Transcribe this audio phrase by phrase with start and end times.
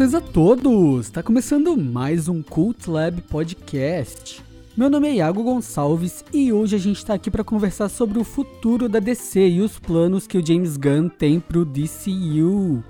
[0.00, 1.06] Saudações a todos!
[1.06, 4.42] Está começando mais um Cult Lab Podcast.
[4.74, 8.24] Meu nome é Iago Gonçalves e hoje a gente está aqui para conversar sobre o
[8.24, 12.82] futuro da DC e os planos que o James Gunn tem para o DCU.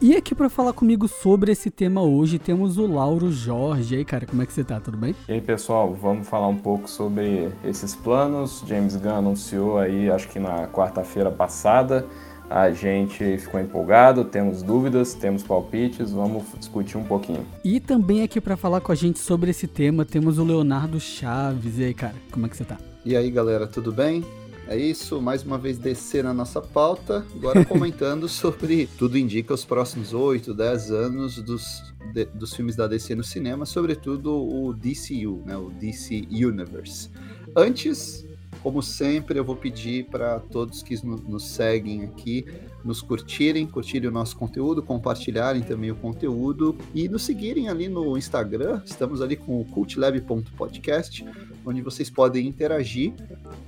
[0.00, 3.94] E aqui para falar comigo sobre esse tema hoje temos o Lauro Jorge.
[3.94, 4.80] E aí, cara, como é que você tá?
[4.80, 5.14] Tudo bem?
[5.28, 8.64] E aí, pessoal, vamos falar um pouco sobre esses planos.
[8.66, 12.04] James Gunn anunciou aí, acho que na quarta-feira passada,
[12.50, 17.46] a gente ficou empolgado, temos dúvidas, temos palpites, vamos discutir um pouquinho.
[17.64, 21.78] E também aqui para falar com a gente sobre esse tema temos o Leonardo Chaves.
[21.78, 22.78] E aí, cara, como é que você tá?
[23.04, 24.24] E aí, galera, tudo bem?
[24.66, 29.64] É isso, mais uma vez descer na nossa pauta, agora comentando sobre tudo indica os
[29.64, 31.82] próximos 8, 10 anos dos,
[32.12, 37.08] de, dos filmes da DC no cinema, sobretudo o DCU, né, o DC Universe.
[37.56, 38.26] Antes,
[38.62, 42.44] como sempre, eu vou pedir para todos que nos seguem aqui
[42.84, 48.16] nos curtirem, curtirem o nosso conteúdo, compartilharem também o conteúdo e nos seguirem ali no
[48.16, 48.82] Instagram.
[48.84, 51.24] Estamos ali com o cultlab.podcast,
[51.66, 53.12] onde vocês podem interagir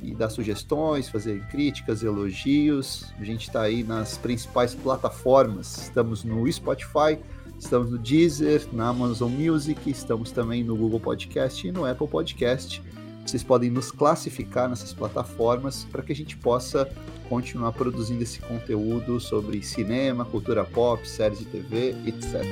[0.02, 3.12] e dar sugestões, fazer críticas, elogios.
[3.18, 5.82] A gente está aí nas principais plataformas.
[5.82, 7.18] Estamos no Spotify,
[7.58, 12.82] estamos no Deezer, na Amazon Music, estamos também no Google Podcast e no Apple Podcast.
[13.24, 16.90] Vocês podem nos classificar nessas plataformas para que a gente possa
[17.28, 22.44] continuar produzindo esse conteúdo sobre cinema, cultura pop, séries de TV, etc.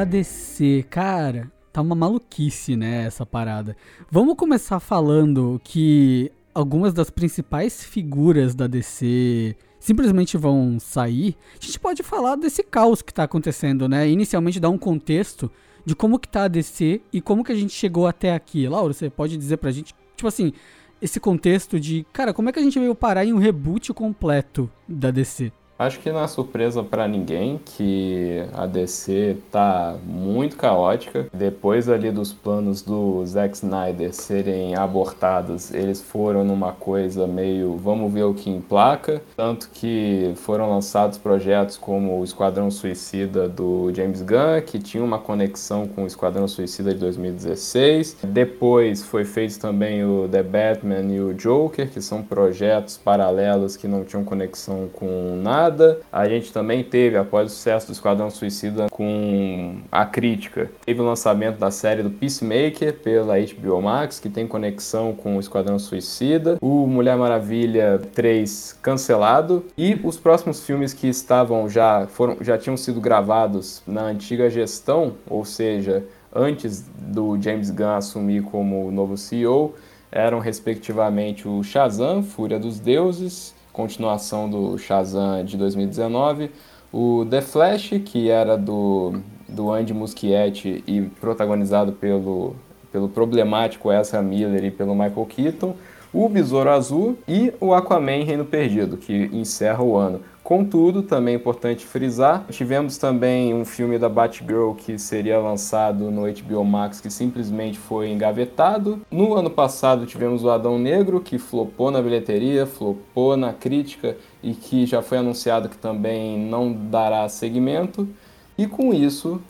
[0.00, 3.76] da DC, cara, tá uma maluquice, né, essa parada.
[4.10, 11.36] Vamos começar falando que algumas das principais figuras da DC simplesmente vão sair.
[11.60, 14.08] A gente pode falar desse caos que tá acontecendo, né?
[14.08, 15.50] Inicialmente dar um contexto
[15.84, 18.66] de como que tá a DC e como que a gente chegou até aqui.
[18.66, 20.54] Laura, você pode dizer pra gente, tipo assim,
[21.02, 24.70] esse contexto de, cara, como é que a gente veio parar em um reboot completo
[24.88, 25.52] da DC?
[25.80, 31.28] Acho que não é surpresa para ninguém que a DC tá muito caótica.
[31.32, 38.12] Depois ali dos planos do Zack Snyder serem abortados, eles foram numa coisa meio vamos
[38.12, 39.22] ver o que emplaca.
[39.34, 45.18] Tanto que foram lançados projetos como o Esquadrão Suicida do James Gunn, que tinha uma
[45.18, 48.18] conexão com o Esquadrão Suicida de 2016.
[48.22, 53.88] Depois foi feito também o The Batman e o Joker, que são projetos paralelos que
[53.88, 55.69] não tinham conexão com nada
[56.12, 61.04] a gente também teve, após o sucesso do Esquadrão Suicida com a crítica, teve o
[61.04, 66.58] lançamento da série do Peacemaker pela HBO Max, que tem conexão com o Esquadrão Suicida.
[66.60, 69.64] O Mulher Maravilha 3 cancelado.
[69.76, 75.14] E os próximos filmes que estavam já, foram, já tinham sido gravados na antiga gestão,
[75.28, 76.04] ou seja,
[76.34, 79.74] antes do James Gunn assumir como novo CEO,
[80.10, 86.50] eram respectivamente o Shazam, Fúria dos Deuses, continuação do Shazam de 2019,
[86.92, 92.56] o The Flash, que era do, do Andy Muschietti e protagonizado pelo,
[92.92, 95.74] pelo problemático Ezra Miller e pelo Michael Keaton,
[96.12, 100.20] o Besouro Azul e o Aquaman Reino Perdido, que encerra o ano.
[100.42, 106.22] Contudo, também é importante frisar, tivemos também um filme da Batgirl que seria lançado no
[106.22, 109.00] HBO Max que simplesmente foi engavetado.
[109.10, 114.54] No ano passado tivemos o Adão Negro que flopou na bilheteria, flopou na crítica e
[114.54, 118.08] que já foi anunciado que também não dará seguimento.
[118.56, 119.40] E com isso,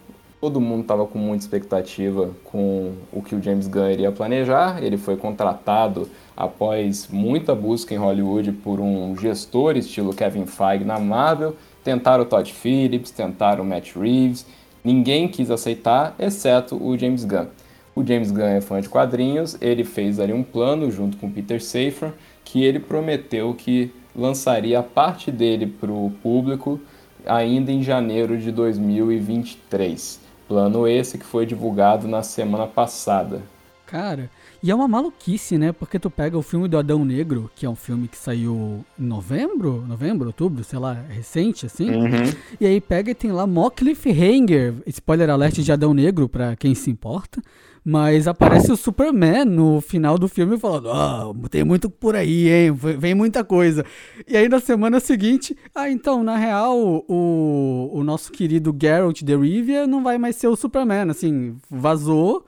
[0.40, 4.82] todo mundo estava com muita expectativa com o que o James Gunn iria planejar.
[4.82, 10.98] Ele foi contratado após muita busca em Hollywood por um gestor estilo Kevin Feige na
[10.98, 11.56] Marvel.
[11.82, 14.46] Tentaram o Todd Phillips, tentaram o Matt Reeves.
[14.82, 17.46] Ninguém quis aceitar, exceto o James Gunn.
[17.94, 21.62] O James Gunn é fã de quadrinhos, ele fez ali um plano junto com Peter
[21.62, 22.12] Safran
[22.44, 26.80] que ele prometeu que lançaria a parte dele para o público
[27.26, 30.20] ainda em janeiro de 2023.
[30.48, 33.42] Plano esse que foi divulgado na semana passada.
[33.86, 34.30] Cara,
[34.62, 35.72] e é uma maluquice, né?
[35.72, 39.04] Porque tu pega o filme do Adão Negro, que é um filme que saiu em
[39.04, 41.90] novembro, novembro, outubro, sei lá, recente, assim.
[41.90, 42.32] Uhum.
[42.60, 46.74] E aí pega e tem lá mó cliffhanger, spoiler alert de Adão Negro, pra quem
[46.74, 47.40] se importa.
[47.82, 52.72] Mas aparece o Superman no final do filme falando: Ah, tem muito por aí, hein?
[52.72, 53.84] Vem muita coisa.
[54.28, 56.76] E aí na semana seguinte, ah, então, na real,
[57.08, 61.10] o, o nosso querido Geralt de Rivia não vai mais ser o Superman.
[61.10, 62.44] Assim, vazou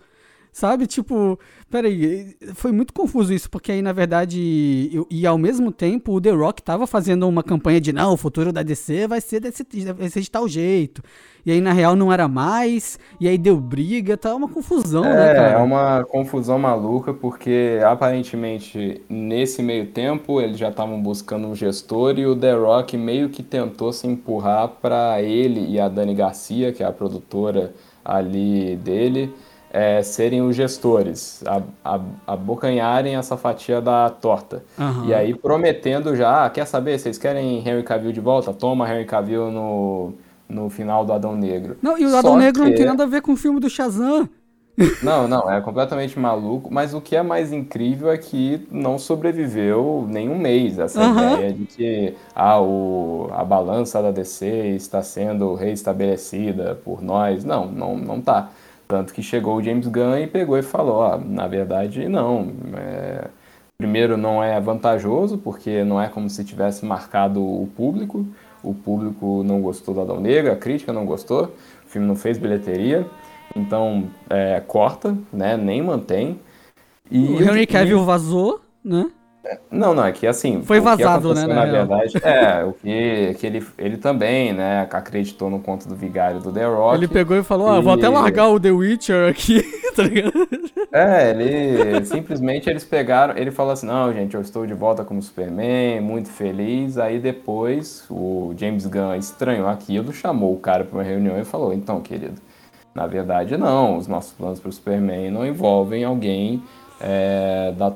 [0.53, 0.87] Sabe?
[0.87, 1.39] Tipo,
[1.71, 6.21] peraí, foi muito confuso isso, porque aí, na verdade, eu, e ao mesmo tempo, o
[6.21, 9.65] The Rock tava fazendo uma campanha de não, o futuro da DC vai ser desse
[9.95, 11.03] vai ser de tal jeito.
[11.47, 15.09] E aí, na real, não era mais, e aí deu briga, tá uma confusão, é,
[15.09, 15.53] né, cara?
[15.53, 22.19] É, uma confusão maluca, porque aparentemente, nesse meio tempo, eles já estavam buscando um gestor
[22.19, 26.73] e o The Rock meio que tentou se empurrar para ele e a Dani Garcia,
[26.73, 27.73] que é a produtora
[28.05, 29.33] ali dele
[29.73, 31.43] é, serem os gestores,
[32.27, 34.63] abocanharem essa fatia da torta.
[34.79, 35.07] Uhum.
[35.07, 38.53] E aí prometendo já, ah, quer saber, vocês querem Henry Cavill de volta?
[38.53, 40.13] Toma Henry Cavill no,
[40.47, 41.79] no final do Adão Negro.
[41.81, 42.69] Não, e o Só Adão Negro que...
[42.69, 44.29] não tem nada a ver com o filme do Shazam.
[45.03, 50.07] Não, não, é completamente maluco, mas o que é mais incrível é que não sobreviveu
[50.09, 51.35] nem um mês essa uhum.
[51.35, 57.45] ideia de que ah, o, a balança da DC está sendo reestabelecida por nós.
[57.45, 58.51] Não, não, não tá.
[58.93, 62.53] Tanto que chegou o James Gunn e pegou e falou, ó, na verdade não.
[62.77, 63.29] É...
[63.79, 68.27] Primeiro não é vantajoso, porque não é como se tivesse marcado o público.
[68.63, 71.55] O público não gostou do Adão Negro, a crítica não gostou,
[71.87, 73.07] o filme não fez bilheteria.
[73.57, 75.57] Então, é, corta, né?
[75.57, 76.39] Nem mantém.
[77.11, 79.11] E o Henry Cavill vazou, né?
[79.71, 80.63] Não, não, é que assim.
[80.63, 81.47] Foi vazado, né?
[81.47, 86.41] Na, verdade, é, o que, que ele, ele também, né, acreditou no conto do vigário
[86.41, 86.97] do The Rock.
[86.97, 87.79] Ele pegou e falou: e...
[87.79, 89.63] Ah, vou até largar o The Witcher aqui,
[89.97, 90.33] tá ligado?
[90.93, 95.21] É, ele simplesmente eles pegaram, ele falou assim: não, gente, eu estou de volta como
[95.21, 96.97] Superman, muito feliz.
[96.97, 101.73] Aí depois o James Gunn estranhou aquilo, chamou o cara para uma reunião e falou:
[101.75, 102.41] então, querido,
[102.95, 106.63] na verdade, não, os nossos planos para o Superman não envolvem alguém
[107.01, 107.93] é, da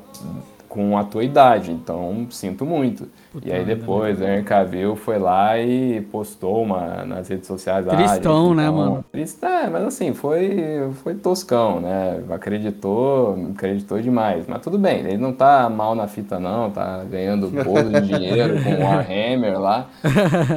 [0.68, 3.08] com a tua idade, então sinto muito.
[3.32, 7.86] Puta e aí depois o Henry Cavill foi lá e postou uma nas redes sociais.
[7.86, 9.04] Tristão, ah, né, mano?
[9.10, 12.22] Tristão, é, mas assim, foi, foi toscão, né?
[12.30, 14.46] Acreditou, acreditou demais.
[14.46, 18.60] Mas tudo bem, ele não tá mal na fita não, tá ganhando bolo de dinheiro
[18.64, 19.86] com o Warhammer lá.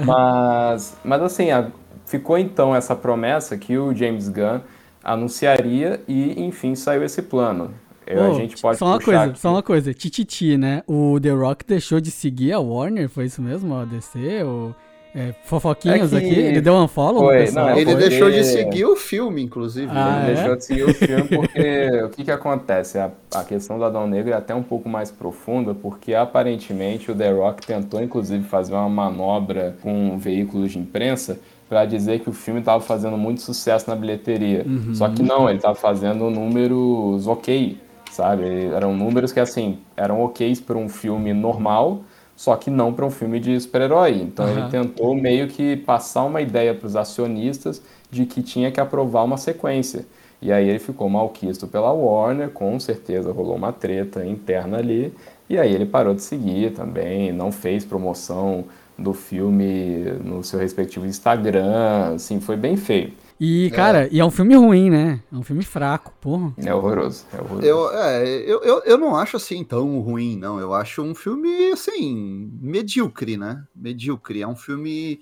[0.05, 1.67] Mas, mas assim, a,
[2.05, 4.59] ficou então essa promessa que o James Gunn
[5.03, 7.71] anunciaria e enfim saiu esse plano.
[8.09, 9.39] Eu, oh, a gente pode só uma coisa, aqui.
[9.39, 10.81] só uma coisa, tititi, né?
[10.87, 13.75] O The Rock deixou de seguir a Warner, foi isso mesmo?
[13.75, 14.43] A DC?
[14.43, 14.75] Ou...
[15.13, 18.95] É, fofoquinhos é aqui, ele deu um follow foi, não, Ele deixou de seguir o
[18.95, 19.91] filme, inclusive.
[19.91, 20.35] Ah, ele é?
[20.35, 22.99] deixou de seguir o filme porque o que, que acontece?
[22.99, 27.15] A, a questão do Adão Negro é até um pouco mais profunda, porque aparentemente o
[27.15, 32.33] The Rock tentou, inclusive, fazer uma manobra com veículos de imprensa para dizer que o
[32.33, 34.63] filme estava fazendo muito sucesso na bilheteria.
[34.65, 34.93] Uhum.
[34.93, 37.77] Só que não, ele estava fazendo números ok
[38.19, 38.65] sabe?
[38.65, 42.01] Eram números que, assim, eram ok para um filme normal,
[42.35, 44.21] só que não para um filme de super-herói.
[44.21, 44.59] Então uhum.
[44.59, 47.81] ele tentou meio que passar uma ideia para os acionistas
[48.11, 50.05] de que tinha que aprovar uma sequência.
[50.41, 55.13] E aí ele ficou malquisto pela Warner, com certeza rolou uma treta interna ali,
[55.49, 58.65] e aí ele parou de seguir também, não fez promoção
[58.97, 63.13] do filme no seu respectivo Instagram, assim, foi bem feio.
[63.39, 63.69] E, é.
[63.69, 64.09] cara, é.
[64.11, 65.23] e é um filme ruim, né?
[65.31, 66.53] É um filme fraco, porra.
[66.57, 67.65] É horroroso, é horroroso.
[67.65, 70.59] Eu, é, eu, eu, eu não acho assim tão ruim, não.
[70.59, 73.65] Eu acho um filme, assim, medíocre, né?
[73.73, 74.41] Medíocre.
[74.41, 75.21] É um filme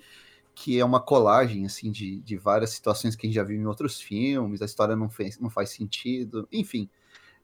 [0.52, 3.66] que é uma colagem, assim, de, de várias situações que a gente já viu em
[3.66, 6.90] outros filmes, a história não, fez, não faz sentido, enfim.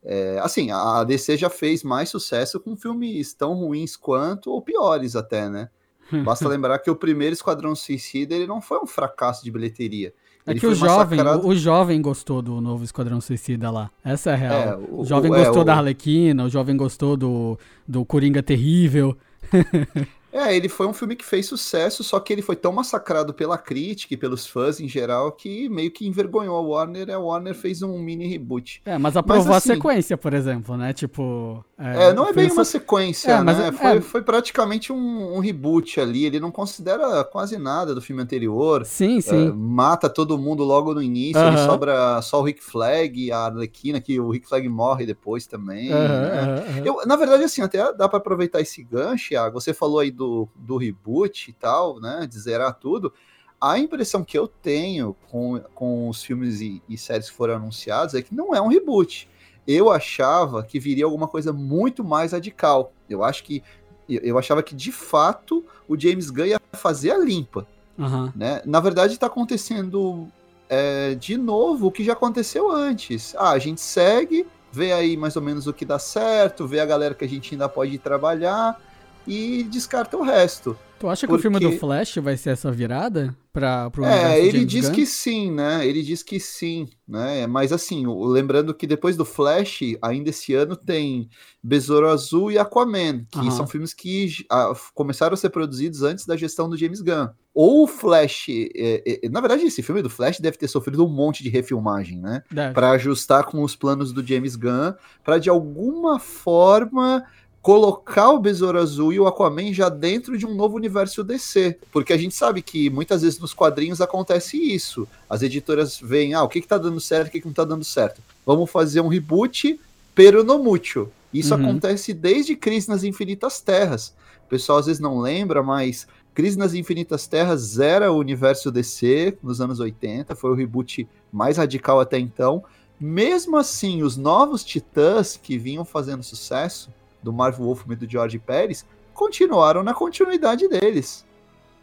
[0.03, 5.15] É, assim, a DC já fez mais sucesso com filmes tão ruins quanto, ou piores
[5.15, 5.71] até, né?
[6.25, 10.13] Basta lembrar que o primeiro Esquadrão Suicida ele não foi um fracasso de bilheteria.
[10.47, 13.91] É que o jovem, o, o, jovem gostou do novo Esquadrão Suicida lá.
[14.05, 14.55] Essa é a real.
[14.55, 17.59] É, o, o, jovem o, gostou é, da Arlequina, o jovem gostou do,
[17.89, 19.17] do Coringa Terrível.
[20.35, 23.57] É, ele foi um filme que fez sucesso, só que ele foi tão massacrado pela
[23.57, 27.55] crítica e pelos fãs em geral que meio que envergonhou a Warner e a Warner
[27.55, 28.83] fez um mini reboot.
[28.85, 30.93] É, mas aprovou mas, assim, a sequência, por exemplo, né?
[30.93, 31.65] Tipo.
[31.79, 33.69] É, é não é bem uma sequência, é, né?
[33.69, 36.25] É, foi, foi praticamente um, um, reboot ali.
[36.25, 38.85] Ele não considera quase nada do filme anterior.
[38.85, 39.53] Sim, sim.
[39.53, 41.49] mata todo mundo logo no início, uh -huh.
[41.49, 45.47] ele sobra só o Rick Flag e a Arlequina, que o Rick Flag morre depois
[45.47, 45.93] também.
[45.93, 46.55] Uh -huh, né?
[46.55, 46.87] uh -huh.
[46.87, 49.61] Eu, na verdade, assim, até dá para aproveitar esse gancho, Thiago.
[49.61, 52.27] Você falou aí do do, do reboot e tal, né?
[52.27, 53.13] De zerar tudo.
[53.61, 58.15] A impressão que eu tenho com, com os filmes e, e séries que foram anunciados
[58.15, 59.29] é que não é um reboot.
[59.67, 62.93] eu achava que viria alguma coisa muito mais radical.
[63.09, 63.63] Eu acho que
[64.07, 67.67] eu achava que de fato o James Gunn ia fazer a limpa.
[67.97, 68.31] Uhum.
[68.35, 68.61] Né?
[68.67, 70.29] Na verdade, está acontecendo
[70.69, 73.35] é, de novo o que já aconteceu antes.
[73.39, 76.87] Ah, a gente segue, vê aí mais ou menos o que dá certo, vê a
[76.87, 78.79] galera que a gente ainda pode trabalhar
[79.27, 80.77] e descarta o resto.
[80.99, 81.49] Tu acha que Porque...
[81.49, 84.95] o filme do Flash vai ser essa virada para pro É, ele James diz Gunn?
[84.95, 85.87] que sim, né?
[85.87, 87.47] Ele diz que sim, né?
[87.47, 91.29] Mas assim, lembrando que depois do Flash, ainda esse ano tem
[91.63, 96.37] Besouro Azul e Aquaman, que são filmes que a, começaram a ser produzidos antes da
[96.37, 97.29] gestão do James Gunn.
[97.53, 101.09] Ou o Flash, é, é, na verdade, esse filme do Flash deve ter sofrido um
[101.09, 102.43] monte de refilmagem, né?
[102.73, 107.25] Para ajustar com os planos do James Gunn, para de alguma forma
[107.65, 111.79] colocar o Besouro Azul e o Aquaman já dentro de um novo universo DC.
[111.91, 115.09] Porque a gente sabe que muitas vezes nos quadrinhos acontece isso.
[115.31, 117.65] As editoras veem, ah, o que, que tá dando certo, o que, que não tá
[117.65, 118.21] dando certo.
[118.45, 119.81] Vamos fazer um reboot,
[120.15, 121.09] pero no mucho.
[121.33, 121.63] Isso uhum.
[121.63, 124.13] acontece desde Crise nas Infinitas Terras.
[124.45, 129.39] O pessoal às vezes não lembra, mas Crise nas Infinitas Terras era o universo DC
[129.43, 132.63] nos anos 80, foi o reboot mais radical até então.
[133.01, 136.91] Mesmo assim, os novos Titãs que vinham fazendo sucesso,
[137.25, 141.25] do Marvel Wolfman e do George Pérez continuaram na continuidade deles.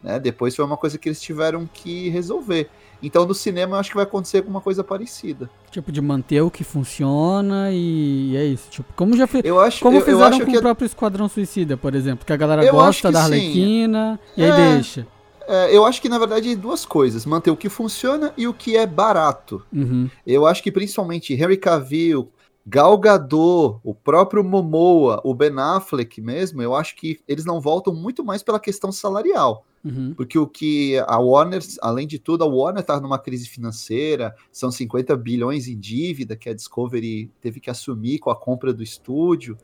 [0.02, 0.18] Né?
[0.18, 2.70] Depois foi uma coisa que eles tiveram que resolver.
[3.02, 5.50] Então no cinema eu acho que vai acontecer alguma coisa parecida.
[5.70, 8.70] Tipo, de manter o que funciona e é isso.
[8.70, 9.44] Tipo, como já fez.
[9.44, 12.24] Eu acho, como eu, fizeram eu acho com que o próprio Esquadrão Suicida, por exemplo.
[12.24, 14.40] Que a galera eu gosta da Arlequina sim.
[14.40, 15.06] e aí é, deixa.
[15.48, 18.76] É, eu acho que, na verdade, duas coisas: manter o que funciona e o que
[18.76, 19.64] é barato.
[19.72, 20.08] Uhum.
[20.24, 22.30] Eu acho que principalmente Henry Cavill
[22.66, 27.94] Gal Gadot, o próprio Momoa, o Ben Affleck mesmo, eu acho que eles não voltam
[27.94, 29.66] muito mais pela questão salarial.
[29.84, 30.14] Uhum.
[30.14, 34.70] Porque o que a Warner, além de tudo, a Warner está numa crise financeira, são
[34.70, 39.58] 50 bilhões em dívida que a Discovery teve que assumir com a compra do estúdio.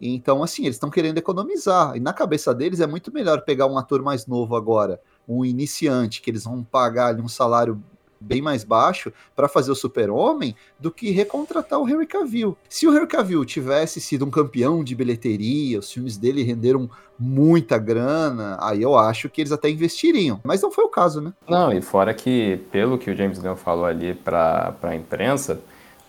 [0.00, 1.96] Então, assim, eles estão querendo economizar.
[1.96, 6.20] E na cabeça deles é muito melhor pegar um ator mais novo agora, um iniciante,
[6.20, 7.80] que eles vão pagar ali um salário
[8.20, 12.56] bem mais baixo para fazer o Super-Homem do que recontratar o Henry Cavill.
[12.68, 17.78] Se o Henry Cavill tivesse sido um campeão de bilheteria, os filmes dele renderam muita
[17.78, 20.40] grana, aí eu acho que eles até investiriam.
[20.42, 21.32] Mas não foi o caso, né?
[21.48, 25.60] Não, e fora que, pelo que o James Gunn falou ali para a imprensa,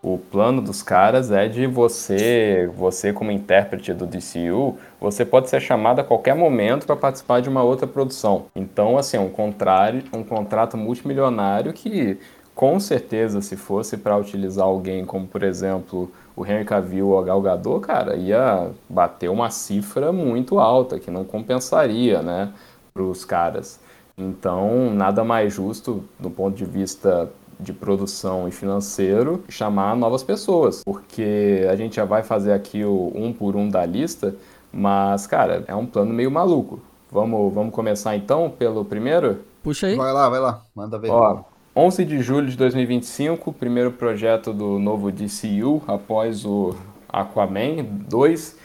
[0.03, 5.59] o plano dos caras é de você, você como intérprete do DCU, você pode ser
[5.59, 8.47] chamado a qualquer momento para participar de uma outra produção.
[8.55, 12.17] Então, assim, um, contrário, um contrato multimilionário que,
[12.55, 17.23] com certeza, se fosse para utilizar alguém como, por exemplo, o Henry Cavill ou a
[17.23, 22.51] Gal Gadot, cara, ia bater uma cifra muito alta, que não compensaria, né,
[22.91, 23.79] para os caras.
[24.17, 27.29] Então, nada mais justo, do ponto de vista
[27.61, 33.11] de produção e financeiro chamar novas pessoas, porque a gente já vai fazer aqui o
[33.15, 34.35] um por um da lista,
[34.73, 36.79] mas, cara, é um plano meio maluco.
[37.11, 39.39] Vamos, vamos começar então pelo primeiro?
[39.61, 39.95] Puxa aí.
[39.95, 41.11] Vai lá, vai lá, manda ver.
[41.11, 41.43] Ó,
[41.75, 46.75] 11 de julho de 2025, primeiro projeto do novo DCU após o
[47.07, 48.57] Aquaman 2,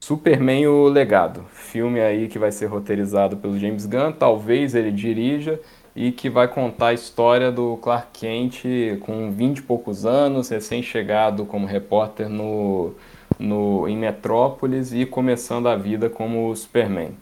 [0.00, 1.44] Superman o Legado.
[1.50, 5.58] Filme aí que vai ser roteirizado pelo James Gunn, talvez ele dirija
[5.94, 8.64] e que vai contar a história do Clark Kent
[9.00, 12.94] com 20 e poucos anos, recém-chegado como repórter no,
[13.38, 17.12] no, em Metrópolis e começando a vida como Superman.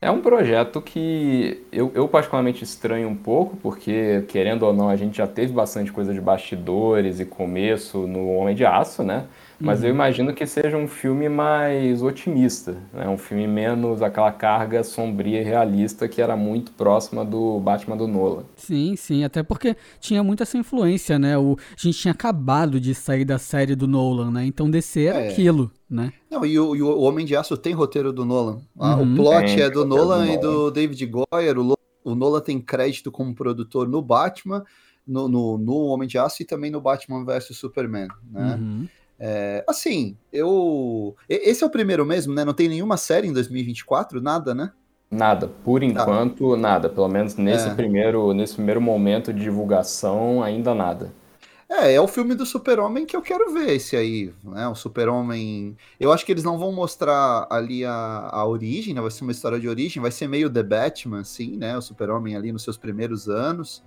[0.00, 4.96] É um projeto que eu, eu, particularmente estranho um pouco, porque, querendo ou não, a
[4.96, 9.26] gente já teve bastante coisa de bastidores e começo no Homem de Aço, né?
[9.60, 9.86] Mas uhum.
[9.86, 13.08] eu imagino que seja um filme mais otimista, né?
[13.08, 18.08] um filme menos aquela carga sombria e realista que era muito próxima do Batman do
[18.08, 18.44] Nolan.
[18.56, 21.38] Sim, sim, até porque tinha muita essa influência, né?
[21.38, 24.44] O, a gente tinha acabado de sair da série do Nolan, né?
[24.44, 25.28] Então DC era é.
[25.30, 26.12] aquilo, né?
[26.30, 28.60] Não, e o, e o, Homem de Aço tem roteiro do Nolan.
[28.78, 29.12] Ah, uhum.
[29.12, 31.58] O plot tem, é do Nolan do e do David Goyer.
[31.58, 34.64] O, o Nolan tem crédito como produtor no Batman,
[35.06, 38.58] no, no, no Homem de Aço e também no Batman vs Superman, né?
[38.60, 38.88] Uhum.
[39.24, 41.14] É, assim, eu.
[41.28, 42.44] Esse é o primeiro mesmo, né?
[42.44, 44.72] Não tem nenhuma série em 2024, nada, né?
[45.08, 46.88] Nada, por enquanto, nada.
[46.88, 47.74] Pelo menos nesse, é.
[47.74, 51.14] primeiro, nesse primeiro momento de divulgação, ainda nada.
[51.70, 54.66] É, é o filme do Super-Homem que eu quero ver esse aí, né?
[54.66, 55.76] O Super-Homem.
[56.00, 59.00] Eu acho que eles não vão mostrar ali a, a origem, né?
[59.00, 61.76] Vai ser uma história de origem, vai ser meio The Batman, assim, né?
[61.78, 63.84] O Super-Homem ali nos seus primeiros anos.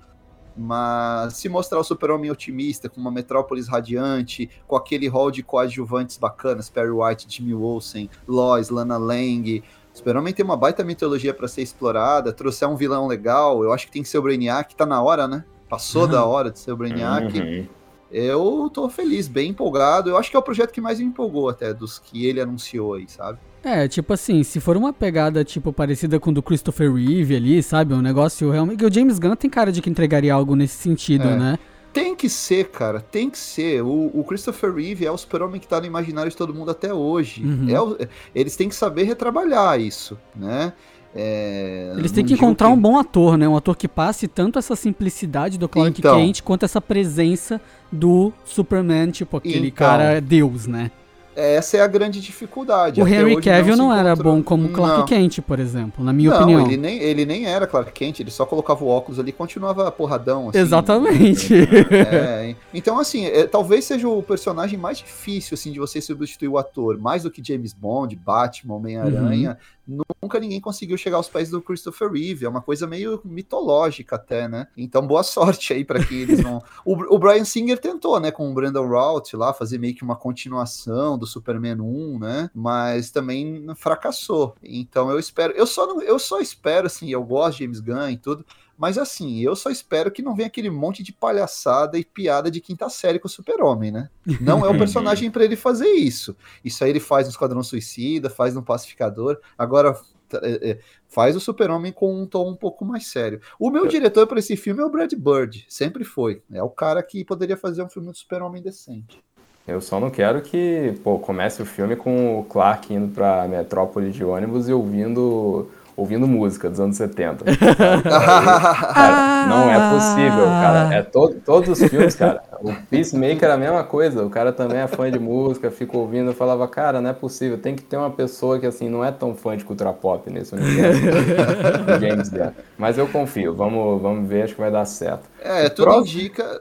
[0.58, 6.18] Mas se mostrar o super-homem otimista, com uma metrópolis radiante, com aquele hall de coadjuvantes
[6.18, 9.62] bacanas, Perry White, Jimmy Olsen, Lois, Lana Lang,
[9.96, 13.94] Super-Homem tem uma baita mitologia para ser explorada, trouxer um vilão legal, eu acho que
[13.94, 15.46] tem que ser o Brainiac, tá na hora, né?
[15.70, 16.10] Passou uhum.
[16.10, 17.40] da hora de ser o Brainiac.
[17.40, 17.66] Uhum.
[18.12, 20.10] eu tô feliz, bem empolgado.
[20.10, 22.96] Eu acho que é o projeto que mais me empolgou até dos que ele anunciou
[22.96, 23.40] aí, sabe?
[23.68, 27.64] É, tipo assim, se for uma pegada, tipo, parecida com o do Christopher Reeve ali,
[27.64, 27.96] sabe?
[27.96, 28.78] Um negócio realmente.
[28.78, 31.36] Que o James Gunn tem cara de que entregaria algo nesse sentido, É.
[31.36, 31.60] né?
[31.92, 33.82] Tem que ser, cara, tem que ser.
[33.82, 36.94] O, o Christopher Reeve é o super-homem que tá no imaginário de todo mundo até
[36.94, 37.42] hoje.
[37.44, 37.70] Uhum.
[37.70, 37.98] É o-
[38.36, 40.74] eles têm que saber retrabalhar isso, né?
[41.16, 43.48] É, Eles têm que encontrar um bom ator, né?
[43.48, 46.18] Um ator que passe tanto essa simplicidade do Clark Então.
[46.18, 49.88] Kent quanto essa presença do Superman, tipo, aquele Então.
[49.88, 50.92] cara Deus, né?
[51.36, 53.02] Essa é a grande dificuldade.
[53.02, 55.06] O Até Henry Cavill não, se era bom como Clark Não.
[55.06, 56.66] Kent, por exemplo, na minha não, opinião.
[56.66, 59.92] Ele nem, ele nem era Clark Kent, ele só colocava o óculos ali e continuava
[59.92, 60.50] porradão.
[60.50, 61.54] Assim, Exatamente.
[61.56, 66.58] É, então, assim, é, talvez seja o personagem mais difícil assim, de você substituir o
[66.58, 69.58] ator, mais do que James Bond, Batman, Homem-Aranha.
[69.88, 72.46] Nunca ninguém conseguiu chegar aos pés do Christopher Reeve.
[72.46, 74.68] É uma coisa meio mitológica, até, né?
[74.76, 76.62] Então, boa sorte aí para que eles vão.
[76.84, 80.16] o, o Brian Singer tentou, né, com o Brandon Routh lá, fazer meio que uma
[80.16, 82.50] continuação do Superman 1, né?
[82.54, 84.56] Mas também fracassou.
[84.64, 85.54] Então, eu espero.
[85.54, 88.46] Eu só, não, eu só espero, assim, eu gosto de James Gunn e tudo.
[88.78, 92.60] Mas assim, eu só espero que não venha aquele monte de palhaçada e piada de
[92.60, 94.10] quinta série com o Super-Homem, né?
[94.42, 96.36] Não é o personagem para ele fazer isso.
[96.64, 99.40] Isso aí ele faz no Esquadrão Suicida, faz no Pacificador.
[99.58, 99.98] Agora
[100.42, 103.40] é, é, faz o Super-Homem com um tom um pouco mais sério.
[103.60, 106.42] O meu diretor para esse filme é o Brad Bird, sempre foi.
[106.52, 109.24] É o cara que poderia fazer um filme do Super-Homem decente.
[109.68, 114.12] Eu só não quero que, pô, comece o filme com o Clark indo pra metrópole
[114.12, 117.46] de ônibus e ouvindo, ouvindo música dos anos 70.
[117.46, 117.58] sabe?
[117.58, 120.94] Cara, não é possível, cara.
[120.94, 122.44] É to todos os filmes, cara.
[122.62, 124.26] O Peacemaker é a mesma coisa.
[124.26, 126.32] O cara também é fã de música, fica ouvindo.
[126.32, 127.58] Eu falava, cara, não é possível.
[127.58, 130.54] Tem que ter uma pessoa que, assim, não é tão fã de cultura pop nesse
[130.56, 131.02] universo
[132.02, 132.52] James Gunn.
[132.78, 133.54] Mas eu confio.
[133.54, 135.30] Vamos, vamos ver, acho que vai dar certo.
[135.42, 136.20] É, tudo Próximo.
[136.20, 136.60] indica,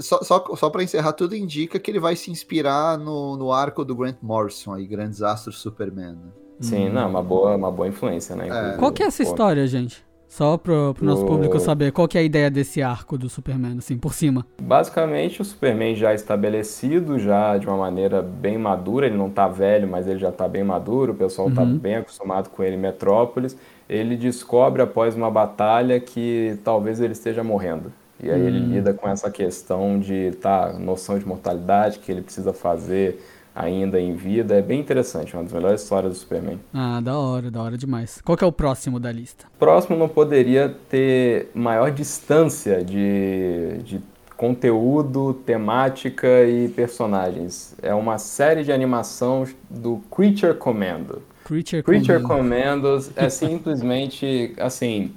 [0.00, 3.84] só, só, só para encerrar, tudo indica que ele vai se inspirar no, no arco
[3.84, 6.12] do Grant Morrison aí, Grandes Astros Superman.
[6.12, 6.43] né?
[6.60, 8.46] Sim, não, uma boa, uma boa influência, né?
[8.48, 8.76] inclusive.
[8.78, 10.04] Qual que é essa história, gente?
[10.28, 13.28] Só pro, pro nosso O- público saber, qual que é a ideia desse arco do
[13.28, 14.44] Superman, assim, por cima?
[14.60, 19.86] Basicamente, o Superman já estabelecido, já de uma maneira bem madura, ele não tá velho,
[19.86, 21.78] mas ele já tá bem maduro, o pessoal tá Uhum.
[21.78, 23.56] bem acostumado com ele em Metrópolis.
[23.88, 27.92] Ele descobre após uma batalha que talvez ele esteja morrendo.
[28.20, 32.52] E aí ele lida com essa questão de tá, noção de mortalidade que ele precisa
[32.52, 33.20] fazer
[33.54, 34.56] ainda em vida.
[34.56, 36.58] É bem interessante, uma das melhores histórias do Superman.
[36.72, 38.20] Ah, da hora, da hora demais.
[38.24, 39.46] Qual que é o próximo da lista?
[39.58, 44.00] próximo não poderia ter maior distância de, de
[44.36, 47.74] conteúdo, temática e personagens.
[47.82, 51.22] É uma série de animação do Creature Commando.
[51.44, 52.36] Creature, Creature Command.
[52.36, 55.12] Commandos é simplesmente assim.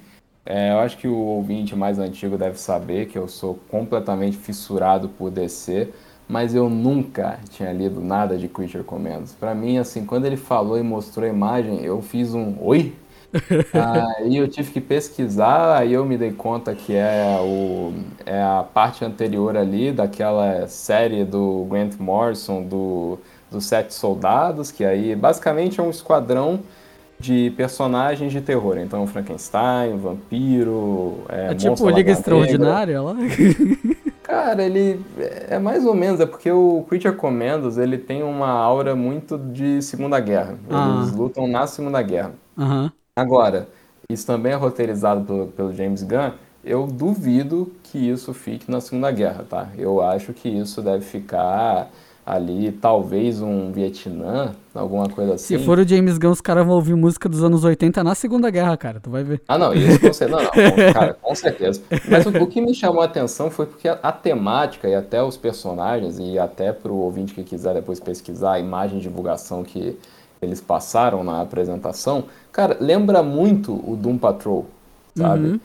[0.46, 5.10] é, eu acho que o ouvinte mais antigo deve saber que eu sou completamente fissurado
[5.10, 5.90] por DC,
[6.28, 9.34] mas eu nunca tinha lido nada de Creature Commandos.
[9.34, 12.94] Pra mim, assim, quando ele falou e mostrou a imagem, eu fiz um oi.
[14.18, 17.94] aí eu tive que pesquisar, aí eu me dei conta que é, o,
[18.26, 23.20] é a parte anterior ali daquela série do Grant Morrison, do,
[23.52, 26.62] dos Sete Soldados, que aí basicamente é um esquadrão
[27.20, 28.78] de personagens de terror.
[28.78, 32.12] Então, Frankenstein, vampiro, é, É tipo Liga.
[32.12, 33.16] Extraordinária lá?
[34.28, 35.06] Cara, ele
[35.48, 39.82] é mais ou menos, é porque o Creature Commandos, ele tem uma aura muito de
[39.82, 40.60] Segunda Guerra.
[40.70, 41.16] Eles Ah.
[41.16, 42.34] lutam na Segunda Guerra.
[42.58, 42.92] Aham.
[43.16, 43.68] Agora,
[44.10, 46.34] isso também é roteirizado pelo, pelo James Gunn.
[46.64, 49.70] Eu duvido que isso fique na Segunda Guerra, tá?
[49.78, 51.90] Eu acho que isso deve ficar
[52.28, 55.58] ali, talvez um Vietnã, alguma coisa assim.
[55.58, 58.50] Se for o James Gunn, os caras vão ouvir música dos anos 80 na Segunda
[58.50, 59.00] Guerra, cara.
[59.00, 59.42] Tu vai ver.
[59.48, 60.52] Ah, não, isso com certeza.
[60.54, 61.82] Não, não, cara, com certeza.
[62.10, 65.24] Mas o, o que me chamou a atenção foi porque a, a temática e até
[65.24, 69.98] os personagens, e até pro ouvinte que quiser depois pesquisar a imagem de divulgação que
[70.42, 74.66] eles passaram na apresentação, cara, lembra muito o Doom Patrol,
[75.16, 75.48] sabe?
[75.48, 75.60] Uhum.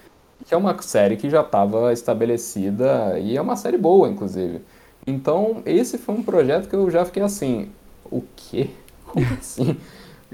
[0.47, 4.61] Que é uma série que já estava estabelecida e é uma série boa, inclusive.
[5.07, 7.69] Então, esse foi um projeto que eu já fiquei assim,
[8.11, 8.71] o quê?
[9.07, 9.77] Como assim?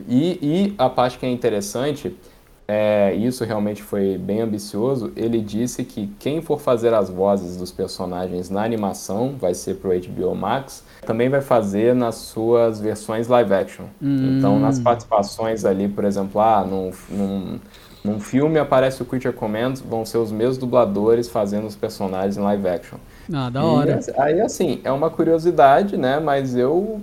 [0.07, 2.15] E, e a parte que é interessante,
[2.71, 7.73] é, isso realmente foi bem ambicioso, ele disse que quem for fazer as vozes dos
[7.73, 13.55] personagens na animação, vai ser pro HBO Max, também vai fazer nas suas versões live
[13.55, 13.87] action.
[14.39, 17.59] Então, nas participações ali, por exemplo, ah, num, num,
[18.05, 22.41] num filme aparece o Creature Commands, vão ser os mesmos dubladores fazendo os personagens em
[22.41, 22.99] live action.
[23.33, 24.01] Ah, da E, hora.
[24.17, 26.19] aí, assim, é uma curiosidade, né?
[26.21, 27.01] Mas eu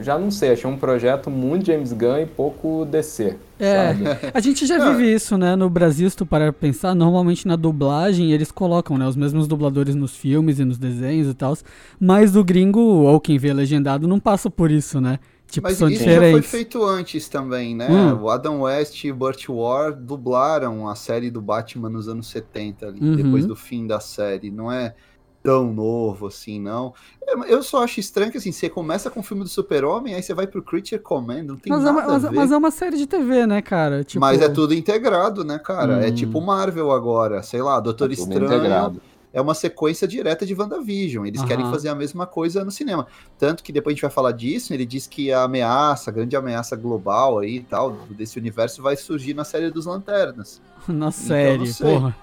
[0.00, 3.36] já não sei, achei um projeto muito James Gunn e pouco DC.
[3.58, 4.04] É, sabe?
[4.32, 4.90] a gente já Ah.
[4.92, 5.56] vive isso, né?
[5.56, 9.06] No Brasil, se tu parar pra pensar, normalmente na dublagem eles colocam, né?
[9.06, 11.56] Os mesmos dubladores nos filmes e nos desenhos e tal.
[11.98, 15.18] Mas o gringo, ou quem vê legendado, não passa por isso, né?
[15.50, 16.50] Tipo, Mas são isso já foi diferentes.
[16.52, 17.88] feito antes também, né?
[17.90, 18.22] Hum.
[18.22, 23.00] O Adam West e Burt Ward dublaram a série do Batman nos anos 70, ali,
[23.00, 23.16] Uhum.
[23.16, 24.48] depois do fim da série.
[24.52, 24.94] Não é
[25.42, 26.92] tão novo assim, não.
[27.26, 30.22] Eu- Eu só acho estranho que assim, você começa com o filme do Super-Homem, aí
[30.22, 32.36] você vai pro Creature Command, não tem Mas é, nada uma, mas, a ver.
[32.36, 34.04] mas é uma série de TV, né, cara?
[34.04, 36.04] Tipo, Mas é tudo integrado, né, cara?
[36.04, 36.14] É Hum.
[36.14, 39.00] tipo Marvel agora, sei lá, Doutor Tudo Estranho integrado.
[39.32, 41.24] é uma sequência direta de WandaVision.
[41.24, 41.48] Eles Aham.
[41.48, 43.06] querem fazer a mesma coisa no cinema.
[43.38, 46.34] Tanto que depois a gente vai falar disso, ele diz que a ameaça, a grande
[46.36, 50.60] ameaça global aí e tal, desse universo vai surgir na série dos Lanternas.
[50.88, 51.94] na série, não sei.
[51.94, 52.16] porra.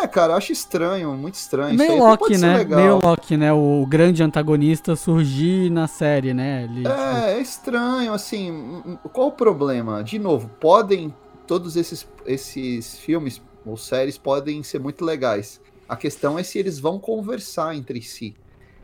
[0.00, 1.76] É, cara, eu acho estranho, muito estranho.
[1.76, 2.58] Meio Loki, né?
[2.58, 2.80] legal.
[2.80, 3.52] Meio Loki, né?
[3.52, 6.64] O grande antagonista surgir na série, né?
[6.64, 8.98] Ele, É, é estranho, assim.
[9.12, 10.02] Qual o problema?
[10.02, 11.14] De novo, podem.
[11.46, 15.60] Todos esses, esses filmes ou séries podem ser muito legais.
[15.88, 18.34] A questão é se eles vão conversar entre si.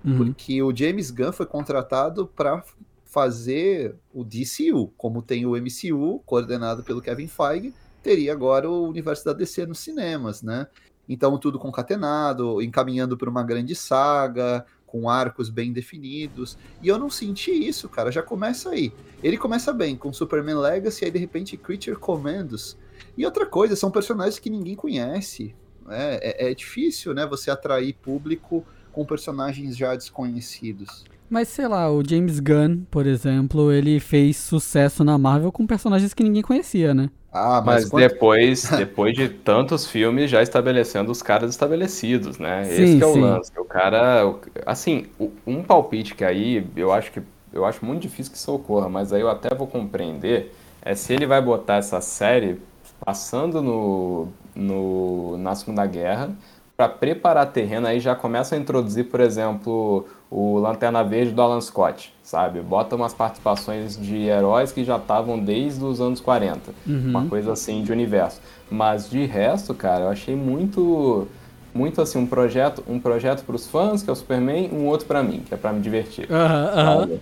[0.05, 0.17] Uhum.
[0.19, 2.63] Porque o James Gunn foi contratado para
[3.05, 9.25] fazer o DCU, como tem o MCU, coordenado pelo Kevin Feige, teria agora o universo
[9.25, 10.67] da DC nos cinemas, né?
[11.09, 16.59] Então tudo concatenado, encaminhando para uma grande saga, com arcos bem definidos.
[16.83, 18.11] E eu não senti isso, cara.
[18.11, 18.93] Já começa aí.
[19.23, 22.77] Ele começa bem com Superman Legacy, aí de repente Creature Commandos.
[23.17, 25.55] E outra coisa, são personagens que ninguém conhece.
[25.87, 26.17] né?
[26.21, 27.27] É, é difícil, né?
[27.27, 31.05] Você atrair público com personagens já desconhecidos.
[31.29, 36.15] Mas sei lá, o James Gunn, por exemplo, ele fez sucesso na Marvel com personagens
[36.15, 37.11] que ninguém conhecia, né?
[37.31, 42.73] Ah, Mas mas, quanto- depois, depois de tantos filmes já estabelecendo os caras estabelecidos, né?
[42.75, 43.17] Sim, Esse que é o sim.
[43.17, 43.53] lance.
[43.59, 44.23] O cara,
[44.67, 45.07] assim,
[45.47, 47.21] um palpite que aí eu acho que
[47.53, 51.13] eu acho muito difícil que isso ocorra, mas aí eu até vou compreender é se
[51.13, 52.61] ele vai botar essa série
[53.05, 56.31] passando no, no na Segunda Guerra
[56.77, 61.61] para preparar terreno aí já começa a introduzir, por exemplo, o Lanterna Verde do Alan
[61.61, 62.61] Scott, sabe?
[62.61, 67.09] Bota umas participações de heróis que já estavam desde os anos 40 Uhum.
[67.11, 68.41] uma coisa assim de universo.
[68.71, 71.27] Mas de resto, cara, eu achei muito
[71.75, 75.07] muito assim um projeto, um projeto para os fãs, que é o Superman, um outro
[75.07, 76.27] pra mim, que é pra me divertir.
[76.31, 77.01] Aham, aham.
[77.01, 77.21] sabe?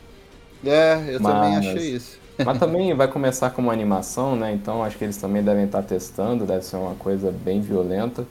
[0.65, 2.19] É, eu também Mas- achei isso.
[2.45, 4.53] Mas também vai começar como animação, né?
[4.53, 8.27] Então acho que eles também devem estar testando, deve ser uma coisa bem violenta.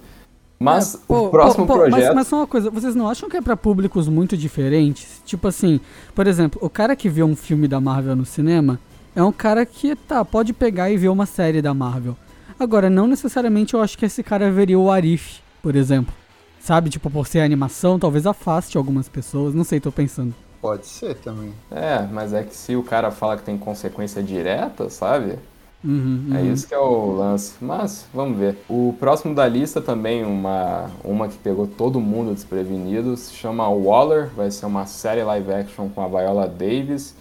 [0.59, 3.09] Mas É, pô, o próximo pô, pô, mas- projeto Mas, só uma coisa, vocês não
[3.09, 5.21] acham que é pra públicos muito diferentes?
[5.25, 5.79] Tipo assim,
[6.13, 8.79] por exemplo, o cara que vê um filme da Marvel no cinema
[9.15, 12.15] é um cara que, tá, pode pegar e ver uma série da Marvel.
[12.59, 16.13] Agora, não necessariamente eu acho que esse cara veria o Arif, por exemplo.
[16.59, 20.33] Sabe, tipo, por ser animação, talvez afaste algumas pessoas, não sei, tô pensando.
[20.61, 21.53] Pode ser também.
[21.69, 25.37] É, mas é que se o cara fala que tem consequência direta, sabe?
[25.85, 26.51] Uhum, É uhum.
[26.51, 27.53] isso que é o lance.
[27.61, 28.57] Mas, vamos ver.
[28.67, 34.29] O próximo da lista também, uma, uma que pegou todo mundo desprevenido, se chama Waller.
[34.35, 37.15] Vai ser uma série live action com a Viola Davis,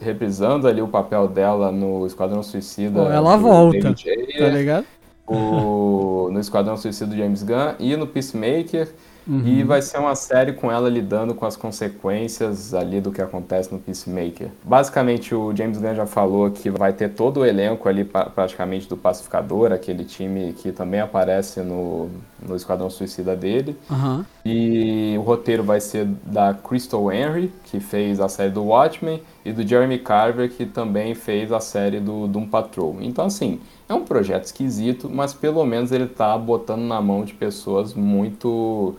[0.00, 3.04] reprisando ali o papel dela no Esquadrão Suicida.
[3.04, 4.86] Pô, ela volta, Ayer, Tá ligado?
[5.26, 8.88] o- no Esquadrão Suicida do James Gunn e no Peacemaker.
[9.28, 9.46] Uhum.
[9.46, 13.70] E vai ser uma série com ela lidando com as consequências ali do que acontece
[13.70, 14.48] no Peacemaker.
[14.64, 18.96] Basicamente, o James Gunn já falou que vai ter todo o elenco ali praticamente do
[18.96, 22.08] Pacificador, aquele time que também aparece no,
[22.40, 23.76] no Esquadrão Suicida dele.
[23.90, 24.24] Aham.
[24.44, 29.52] E o roteiro vai ser da Crystal Henry, que fez a série do Watchmen, e
[29.52, 32.96] do Jeremy Carver, que também fez a série do Doom Patrol.
[33.00, 37.34] Então, assim, é um projeto esquisito, mas pelo menos ele tá botando na mão de
[37.34, 38.96] pessoas muito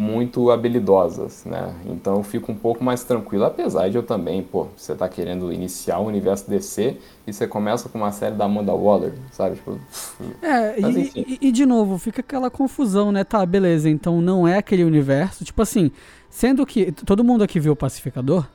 [0.00, 1.74] muito habilidosas, né?
[1.86, 5.52] Então eu fico um pouco mais tranquilo, apesar de eu também, pô, você tá querendo
[5.52, 9.56] iniciar o universo DC e você começa com uma série da Amanda Waller, sabe?
[9.56, 9.78] Tipo,
[10.40, 13.24] É, Mas e, e- e de novo, fica aquela confusão, né?
[13.24, 15.44] Tá, beleza, então não é aquele universo.
[15.44, 15.90] Tipo assim,
[16.30, 18.46] sendo que todo mundo aqui viu o Pacificador?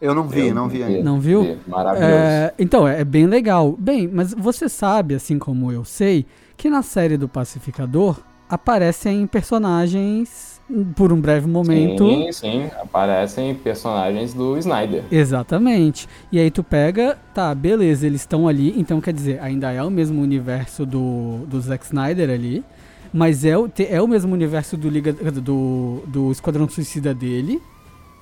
[0.00, 1.02] Eu não vi, eu não vi ainda.
[1.02, 1.42] Não viu?
[1.42, 2.12] vi, Maravilhoso.
[2.12, 3.74] É, então, é, é bem legal.
[3.76, 6.24] Bem, mas você sabe, assim como eu sei,
[6.56, 10.53] que na série do Pacificador aparecem personagens
[10.96, 12.08] por um breve momento.
[12.08, 15.04] Sim, sim, aparecem personagens do Snyder.
[15.10, 16.08] Exatamente.
[16.32, 19.90] E aí tu pega, tá, beleza, eles estão ali, então quer dizer, ainda é o
[19.90, 22.64] mesmo universo do, do Zack Snyder ali,
[23.12, 27.60] mas é o, é o mesmo universo do, Liga, do, do Esquadrão Suicida dele,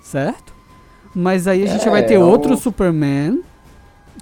[0.02, 0.52] certo?
[1.14, 3.40] Mas aí a gente É, vai ter é o- outro Superman.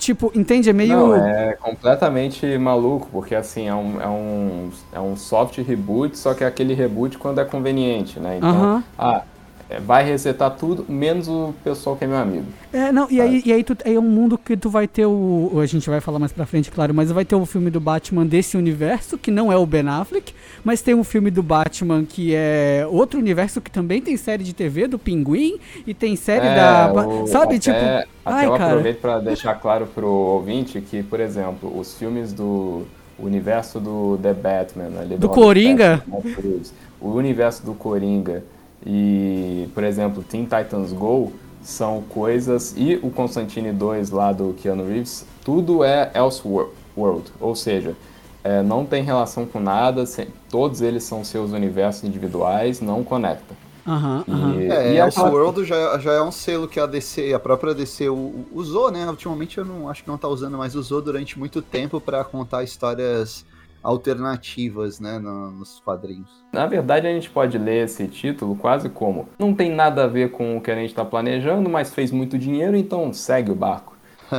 [0.00, 0.70] Tipo, entende?
[0.70, 0.96] É meio.
[0.96, 6.32] Não, é completamente maluco, porque assim, é um, é, um, é um soft reboot, só
[6.32, 8.38] que é aquele reboot quando é conveniente, né?
[8.38, 8.84] Então, Aham.
[8.98, 9.22] ah,
[9.70, 12.44] é, vai resetar tudo, menos o pessoal que é meu amigo.
[12.72, 15.06] É, não, e aí, e aí, tu, aí é um mundo que tu vai ter
[15.06, 15.52] o.
[15.62, 18.26] A gente vai falar mais pra frente, claro, mas vai ter o filme do Batman
[18.26, 22.34] desse universo, que não é o Ben Affleck, mas tem um filme do Batman que
[22.34, 26.54] é outro universo que também tem série de TV do Pinguim e tem série É,
[26.56, 26.92] da.
[26.92, 27.76] o- sabe, até, tipo.
[27.78, 28.64] Até ai, eu cara.
[28.72, 32.82] aproveito para deixar claro pro ouvinte que, por exemplo, os filmes do
[33.18, 36.02] universo do The Batman, ali Do Robert Coringa?
[36.34, 38.42] Cruise, o universo do Coringa
[38.86, 44.86] e, por exemplo, Teen Titans Go são coisas e o Constantine 2 lá do Keanu
[44.86, 47.94] Reeves, tudo é Elseworld, ou seja,
[48.42, 53.54] é, não tem relação com nada, se- todos eles são seus universos individuais, não conecta.
[53.86, 54.54] Aham, aham.
[54.54, 58.08] E, É, e Elseworld já, já é um selo que a DC, a própria DC
[58.52, 59.06] usou, né?
[59.08, 62.62] Ultimamente eu não acho que não tá usando, mas usou durante muito tempo pra contar
[62.62, 63.44] histórias
[63.82, 66.28] alternativas, né, no- nos quadrinhos.
[66.52, 70.30] Na verdade, a gente pode ler esse título quase como não tem nada a ver
[70.30, 73.96] com o que a gente está planejando, mas fez muito dinheiro, então segue o barco.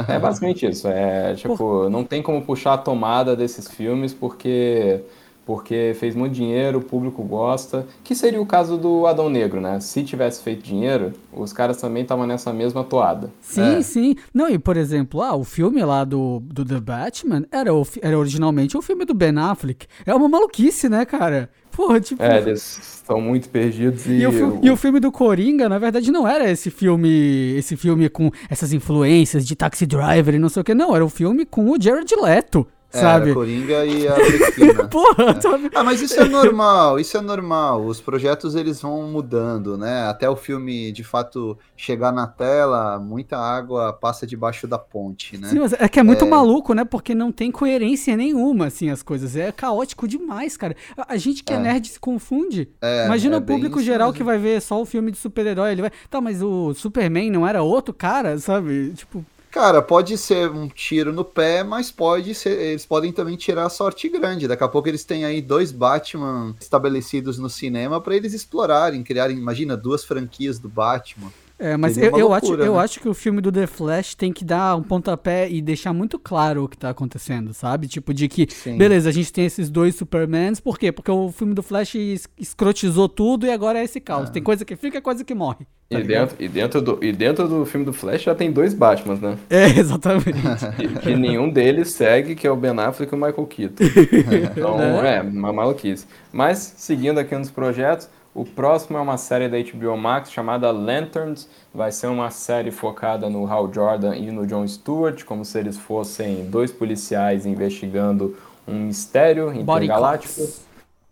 [0.07, 0.87] É basicamente isso.
[0.87, 5.03] É tipo, não tem como puxar a tomada desses filmes porque
[5.45, 7.85] porque fez muito dinheiro, o público gosta.
[8.03, 9.79] Que seria o caso do Adão Negro, né?
[9.79, 13.29] Se tivesse feito dinheiro, os caras também estavam nessa mesma toada.
[13.41, 13.81] Sim, É.
[13.81, 14.15] sim.
[14.33, 18.17] Não, e por exemplo, ah, o filme lá do, do The Batman era, o, era
[18.17, 19.87] originalmente o filme do Ben Affleck.
[20.05, 21.49] É uma maluquice, né, cara?
[21.71, 22.21] Porra, tipo.
[22.21, 25.79] É, eles estão muito perdidos e, E o, fi- e o filme do Coringa, na
[25.79, 30.49] verdade, não era esse filme, esse filme com essas influências de Taxi Driver e não
[30.49, 33.25] sei o que, não, era o filme com o Jared Leto, sabe?
[33.27, 34.87] Era Coringa e a Arlequina.
[34.91, 35.69] Porra, sabe?
[35.73, 37.85] Ah, mas isso é normal, isso é normal.
[37.85, 40.07] Os projetos eles vão mudando, né?
[40.07, 45.47] Até o filme de fato chegar na tela, muita água passa debaixo da ponte, né?
[45.49, 46.27] Sim, mas é que é muito É.
[46.29, 46.83] maluco, né?
[46.85, 49.35] Porque não tem coerência nenhuma, assim, as coisas.
[49.35, 50.75] É caótico demais, cara.
[51.07, 51.55] A, gente que é.
[51.55, 51.59] É.
[51.59, 52.69] nerd se confunde.
[52.81, 54.17] É, Imagina é o público geral mesmo.
[54.17, 55.71] que vai ver só o filme de super-herói.
[55.71, 55.91] Ele vai.
[56.09, 58.91] Tá, mas o Superman não era outro cara, sabe?
[58.95, 59.25] Tipo.
[59.51, 62.57] Cara, pode ser um tiro no pé, mas pode ser.
[62.57, 64.47] Eles podem também tirar a sorte grande.
[64.47, 69.37] Daqui a pouco eles têm aí dois Batman estabelecidos no cinema pra eles explorarem, criarem,
[69.37, 71.33] imagina, duas franquias do Batman.
[71.63, 72.79] É, mas eu, eu loucura, acho, eu né?
[72.79, 76.17] acho que o filme do The Flash tem que dar um pontapé e deixar muito
[76.17, 77.87] claro o que tá acontecendo, sabe?
[77.87, 78.77] Tipo, de que, Sim.
[78.77, 80.91] beleza, a gente tem esses dois Supermans, por quê?
[80.91, 84.29] Porque o filme do Flash es- escrotizou tudo e agora é esse caos.
[84.31, 85.67] Tem coisa que fica e coisa que morre.
[85.89, 86.29] tá E ligado?
[86.29, 89.37] dentro, e, dentro do, e dentro do filme do Flash já tem dois Batmans, né?
[89.49, 90.31] É, exatamente.
[90.77, 93.83] que, que nenhum deles segue, que é o Ben Affleck e o Michael Keaton.
[94.57, 95.17] Então, Né?
[95.17, 96.07] é, uma maluquice.
[96.31, 101.49] Mas, seguindo aqui nos projetos, o próximo é uma série da HBO Max chamada Lanterns.
[101.73, 105.77] Vai ser uma série focada no Hal Jordan e no Jon Stewart, como se eles
[105.77, 110.47] fossem dois policiais investigando um mistério intergaláctico.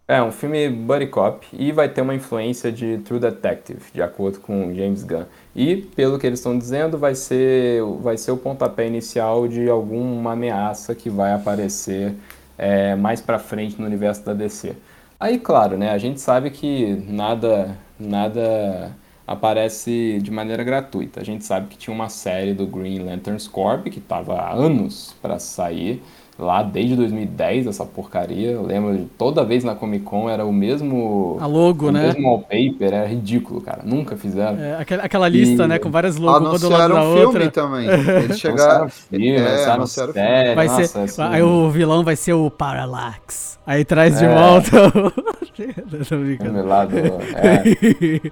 [0.08, 4.40] É, um filme buddy cop e vai ter uma influência de True Detective, de acordo
[4.40, 5.26] com James Gunn.
[5.56, 10.32] E, pelo que eles estão dizendo, vai ser, vai ser o pontapé inicial de alguma
[10.32, 12.16] ameaça que vai aparecer
[12.58, 14.76] é, mais pra frente no universo da DC.
[15.20, 18.96] Aí, claro, né, a gente sabe que nada, nada
[19.28, 21.20] aparece de maneira gratuita.
[21.20, 25.14] A gente sabe que tinha uma série do Green Lantern Corp que estava há anos
[25.22, 26.02] para sair,
[26.40, 28.52] lá desde 2010, essa porcaria.
[28.52, 31.38] Eu lembro de toda vez na Comic Con era o mesmo.
[31.40, 32.08] A logo, o né?
[32.08, 33.82] mesmo wallpaper, era ridículo, cara.
[33.84, 34.58] Nunca fizeram.
[34.58, 37.26] É, aquela, aquela lista, E- né, com várias logos uma do lado Anunciaram da filme
[37.26, 37.52] outra.
[37.52, 37.86] também.
[37.90, 38.90] Eles Anunciaram chegaram.
[38.90, 40.28] filme, é, anunciaram anunciaram filme.
[40.30, 43.60] série, Vai nossa, ser, assim, aí o vilão vai ser o Parallax.
[43.68, 44.34] Aí traz de É.
[44.34, 45.12] volta o...
[45.60, 46.52] Tô brincando.
[46.54, 47.64] filme lá do- é.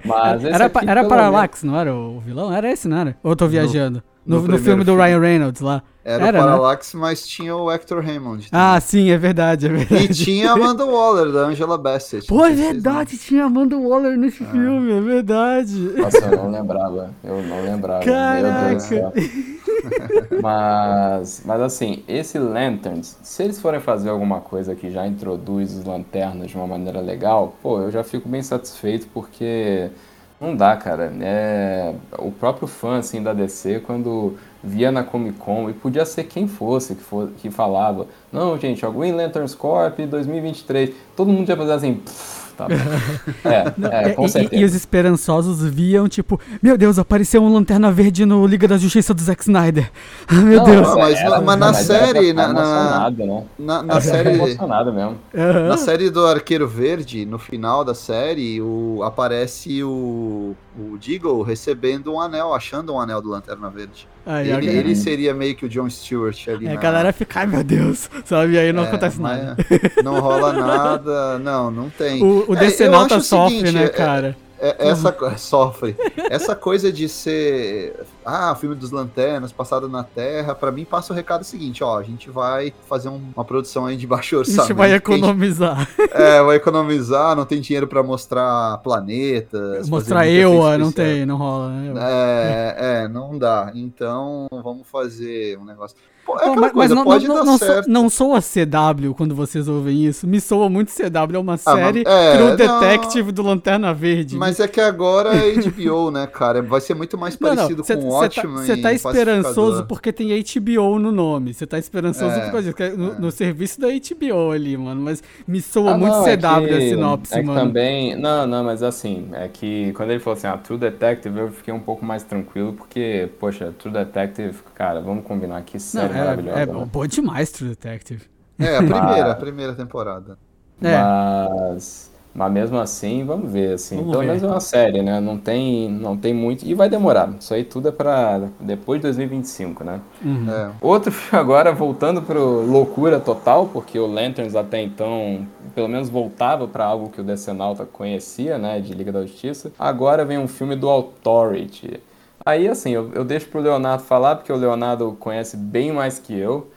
[0.04, 2.50] Mas era aqui, era Parallax, não era o vilão?
[2.52, 3.16] Era esse, não era?
[3.22, 4.02] Ou eu tô viajando?
[4.28, 5.02] No No, no filme do filme.
[5.02, 5.82] Ryan Reynolds lá.
[6.04, 6.48] Era, Era, o né?
[6.52, 8.48] Parallax, mas tinha o Hector Raymond.
[8.50, 9.84] Ah, sim, é verdade, é também.
[9.84, 10.12] verdade.
[10.22, 12.26] e tinha a Amanda Waller, da Angela Bassett.
[12.26, 15.74] Pô, é verdade, tinha Amanda Waller nesse filme, é verdade.
[15.76, 17.10] Nossa, eu não lembrava.
[17.22, 18.04] Eu não lembrava.
[18.06, 19.12] Meu Deus do céu.
[20.42, 25.84] Mas, mas assim, esse Lanterns, se eles forem fazer alguma coisa que já introduz os
[25.84, 29.90] lanternas de uma maneira legal, pô, eu já fico bem satisfeito porque
[30.40, 31.12] não dá, cara.
[31.20, 36.24] É, o próprio fã assim da DC quando via na Comic Con e podia ser
[36.24, 41.48] quem fosse que, for, que falava, não, gente, a Green Lanterns Corp 2023, todo mundo
[41.48, 43.48] ia fazer assim, "Pff, tá bom.
[43.48, 44.62] É, é, com E- e, certeza.
[44.62, 49.14] e os esperançosos viam, tipo, meu Deus, apareceu um lanterna verde no Liga da Justiça
[49.14, 49.90] do Zack Snyder.
[50.30, 50.88] Meu Não, Deus.
[50.88, 53.42] Não, mas na- mas na era série, pra na- na- né?
[53.58, 54.30] Na, na ficar série.
[54.30, 55.16] emocionado mesmo.
[55.34, 55.68] Aham.
[55.68, 62.12] Na série do Arqueiro Verde, no final da série, o, aparece o, o Deagle recebendo
[62.12, 64.08] um anel, achando um anel do Lanterna Verde.
[64.26, 66.68] Ele, a, ele seria meio que o John Stewart ali.
[66.68, 68.52] a na- galera fica, ai meu Deus, sabe?
[68.52, 69.56] E aí não É, acontece nada.
[70.04, 72.22] Não rola nada, não, não tem.
[72.22, 74.36] O, o É, DC eu Nota sofre, seguinte, né, é- cara?
[74.60, 75.96] É, essa sofre.
[76.30, 77.94] Essa coisa de ser
[78.28, 82.02] ah, filme dos lanternas, passado na Terra, para mim passa o recado seguinte, ó, a
[82.02, 84.60] gente vai fazer um, uma produção aí de baixo orçamento.
[84.60, 85.88] A gente vai economizar.
[85.98, 89.88] Gente, é, vai economizar, não tem dinheiro para mostrar planetas.
[89.88, 91.94] Mostrar eu, não tem, não rola, né?
[91.96, 93.72] É, é, não dá.
[93.74, 95.96] Então, vamos fazer um negócio.
[96.40, 97.88] É mas, coisa, mas não, pode não, não, certo.
[97.88, 100.26] não soa CW quando vocês ouvem isso.
[100.26, 104.36] Me soa muito CW, é uma ah, série ah, é, True Detective do Lanterna Verde.
[104.36, 106.60] Mas é que agora é HBO, né, cara?
[106.60, 111.12] Vai ser muito mais parecido com o Você tá, tá esperançoso porque tem HBO no
[111.12, 111.54] nome.
[111.54, 112.82] Você tá esperançoso é, por causa disso.
[112.82, 113.18] É no, é.
[113.18, 115.00] no, serviço da HBO ali, mano.
[115.00, 117.60] Mas me soa ah, muito CW é a sinopse, é mano.
[117.60, 118.16] também.
[118.16, 121.72] Não, não, mas assim, é que quando ele falou assim, ah, True Detective, eu fiquei
[121.72, 126.60] um pouco mais tranquilo, porque, poxa, True Detective, cara, vamos combinar que série não, maravilhosa.
[126.60, 126.84] É, né?
[126.84, 128.22] boa demais True Detective.
[128.58, 130.38] É, a primeira, a primeira temporada.
[130.82, 130.96] É.
[130.98, 132.10] Mas.
[132.34, 133.96] Mas mesmo assim, vamos ver, assim.
[133.96, 134.28] Vamos pelo ver.
[134.28, 135.20] menos é uma série, né?
[135.20, 136.64] Não tem, não tem muito.
[136.64, 137.30] E vai demorar.
[137.38, 140.00] Isso aí tudo é pra depois de 2025, né?
[140.24, 140.50] Uhum.
[140.50, 140.70] É.
[140.80, 146.68] Outro filme agora, voltando pro loucura total, porque o Lanterns até então, pelo menos voltava
[146.68, 148.80] para algo que o Decenalta conhecia, né?
[148.80, 149.72] De Liga da Justiça.
[149.78, 152.00] Agora vem um filme do Authority.
[152.44, 156.38] Aí, assim, eu, eu deixo pro Leonardo falar, porque o Leonardo conhece bem mais que
[156.38, 156.68] eu.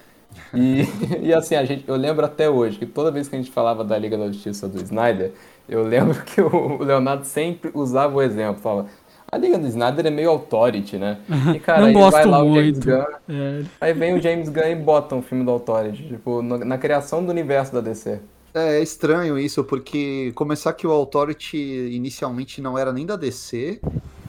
[0.53, 0.85] E,
[1.21, 3.83] e assim, a gente, eu lembro até hoje que toda vez que a gente falava
[3.83, 5.31] da Liga da Justiça do Snyder,
[5.67, 8.87] eu lembro que o Leonardo sempre usava o exemplo, falava,
[9.31, 11.19] a Liga do Snyder é meio authority, né?
[11.55, 12.55] E, cara, não gosto vai lá muito.
[12.55, 13.63] o James Gunn, é.
[13.79, 17.29] aí vem o James Gunn e bota um filme do authority, tipo, na criação do
[17.31, 18.19] universo da DC.
[18.53, 23.79] É, é estranho isso, porque começar que o Authority inicialmente não era nem da DC,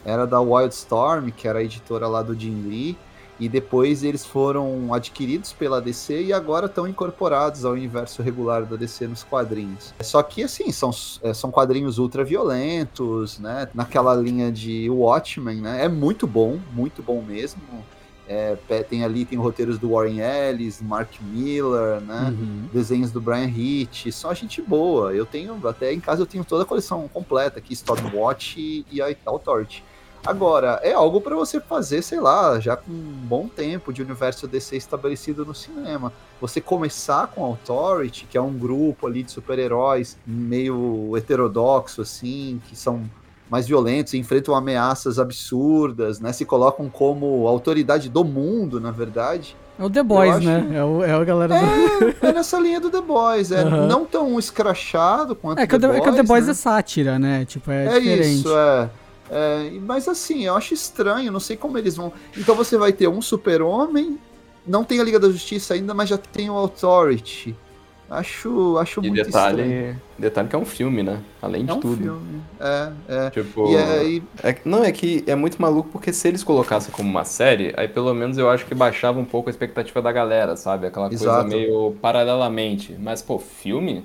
[0.05, 2.97] era da Wildstorm, que era a editora lá do Jim Lee,
[3.41, 8.77] e depois eles foram adquiridos pela DC e agora estão incorporados ao universo regular da
[8.77, 9.95] DC nos quadrinhos.
[10.01, 10.91] Só que, assim, são,
[11.23, 13.69] é, são quadrinhos ultra violentos, né?
[13.75, 15.85] Naquela linha de Watchmen, né?
[15.85, 17.63] É muito bom, muito bom mesmo.
[18.29, 18.57] É,
[18.89, 22.29] tem ali, tem roteiros do Warren Ellis, Mark Miller, né?
[22.31, 22.69] Uhum.
[22.73, 25.13] Desenhos do Brian Hitch, só gente boa.
[25.13, 29.17] Eu tenho, até em casa eu tenho toda a coleção completa aqui, Stormwatch e, e
[29.27, 29.85] Authority.
[30.25, 34.47] Agora, é algo para você fazer, sei lá, já com um bom tempo de universo
[34.47, 36.13] DC estabelecido no cinema.
[36.41, 42.77] Você começar com Authority, que é um grupo ali de super-heróis meio heterodoxo, assim, que
[42.77, 43.03] são
[43.51, 46.33] mais violentos, enfrentam ameaças absurdas, né?
[46.33, 49.57] Se colocam como autoridade do mundo, na verdade.
[49.79, 50.47] É o The Boys, acho...
[50.47, 50.71] né?
[50.75, 52.27] É, o, é a galera é, do...
[52.27, 53.51] é nessa linha do The Boys.
[53.51, 53.87] É uhum.
[53.87, 55.99] não tão escrachado quanto é que The, Boys.
[55.99, 56.53] É que o The Boys né?
[56.53, 57.45] é sátira, né?
[57.45, 58.35] Tipo, é, é diferente.
[58.37, 58.89] isso, é.
[59.31, 62.13] É, mas assim, eu acho estranho, não sei como eles vão.
[62.37, 64.19] Então você vai ter um super-homem,
[64.67, 67.57] não tem a Liga da Justiça ainda, mas já tem o Authority.
[68.13, 70.03] Acho, acho e muito detalhe, estranho.
[70.19, 71.23] detalhe que é um filme, né?
[71.41, 71.97] Além de é um tudo.
[71.97, 72.43] Filme.
[72.61, 73.31] É, é.
[73.31, 74.23] Tipo, e aí...
[74.43, 77.89] é, não, é que é muito maluco porque se eles colocassem como uma série, aí
[77.89, 80.89] pelo menos eu acho que baixava um pouco a expectativa da galera, sabe?
[80.89, 81.41] Aquela Exato.
[81.41, 82.95] coisa meio paralelamente.
[83.01, 84.05] Mas, pô, filme?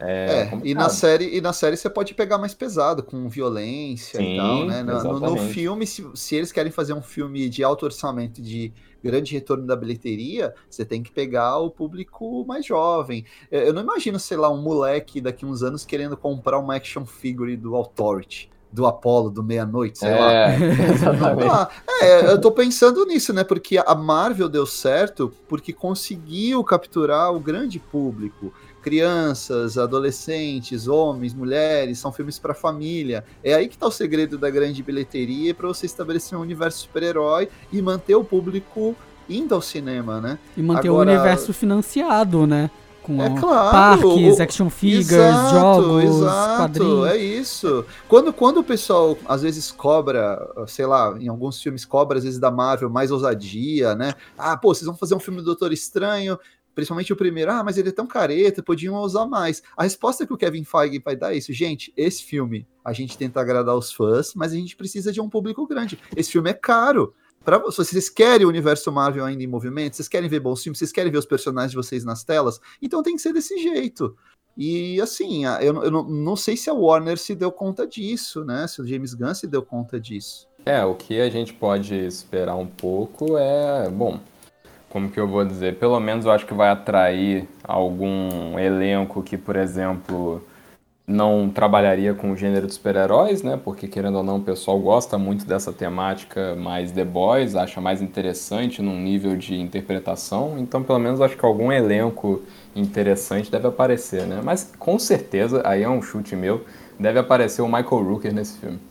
[0.00, 4.18] É, é e na série e na série você pode pegar mais pesado com violência
[4.18, 4.82] Sim, e tal, né?
[4.82, 9.34] No, no filme, se, se, eles querem fazer um filme de alto orçamento de grande
[9.34, 13.24] retorno da bilheteria, você tem que pegar o público mais jovem.
[13.50, 17.56] Eu não imagino, sei lá, um moleque daqui uns anos querendo comprar uma action figure
[17.56, 20.18] do Authority do Apollo, do Meia-Noite, sei é,
[21.34, 21.68] lá.
[22.02, 23.44] É, eu tô pensando nisso, né?
[23.44, 31.98] Porque a Marvel deu certo porque conseguiu capturar o grande público crianças, adolescentes, homens, mulheres,
[31.98, 33.24] são filmes para família.
[33.42, 37.48] É aí que está o segredo da grande bilheteria para você estabelecer um universo super-herói
[37.72, 38.96] e manter o público
[39.28, 40.38] indo ao cinema, né?
[40.56, 41.10] E manter Agora...
[41.10, 42.70] o universo financiado, né?
[43.02, 47.06] Com é claro, parques, o, action figures, exato, jogos, exato, quadrinhos.
[47.06, 47.84] É isso.
[48.06, 52.38] Quando, quando o pessoal às vezes cobra, sei lá, em alguns filmes cobra às vezes
[52.38, 54.12] da Marvel mais ousadia, né?
[54.36, 56.38] Ah, pô, vocês vão fazer um filme do Doutor Estranho,
[56.80, 59.62] principalmente o primeiro, ah, mas ele é tão careta, podiam usar mais.
[59.76, 63.18] A resposta que o Kevin Feige vai dar é isso, gente, esse filme, a gente
[63.18, 65.98] tenta agradar os fãs, mas a gente precisa de um público grande.
[66.16, 67.14] Esse filme é caro.
[67.44, 70.78] Pra, se vocês querem o universo Marvel ainda em movimento, vocês querem ver bons filmes,
[70.78, 74.16] vocês querem ver os personagens de vocês nas telas, então tem que ser desse jeito.
[74.56, 78.66] E assim, eu, eu não, não sei se a Warner se deu conta disso, né?
[78.66, 80.48] Se o James Gunn se deu conta disso.
[80.66, 84.20] É, o que a gente pode esperar um pouco é, bom,
[84.90, 89.38] como que eu vou dizer, pelo menos eu acho que vai atrair algum elenco que,
[89.38, 90.42] por exemplo,
[91.06, 93.58] não trabalharia com o gênero de super-heróis, né?
[93.62, 98.02] Porque querendo ou não, o pessoal gosta muito dessa temática mais The Boys, acha mais
[98.02, 100.56] interessante num nível de interpretação.
[100.58, 102.42] Então, pelo menos acho que algum elenco
[102.74, 104.40] interessante deve aparecer, né?
[104.42, 106.64] Mas com certeza, aí é um chute meu,
[106.98, 108.89] deve aparecer o Michael Rooker nesse filme.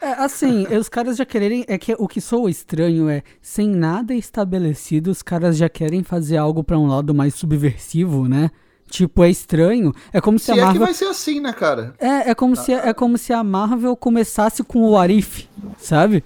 [0.00, 1.64] É, é, assim, os caras já querem.
[1.68, 6.36] É que o que soa estranho é, sem nada estabelecido, os caras já querem fazer
[6.36, 8.50] algo para um lado mais subversivo, né?
[8.88, 9.92] Tipo, é estranho.
[10.12, 10.70] É como se, se a Marvel.
[10.70, 11.94] É que vai ser assim, né, cara?
[11.98, 12.56] É, é como, ah.
[12.56, 15.48] se, é como se a Marvel começasse com o Arif,
[15.78, 16.24] sabe?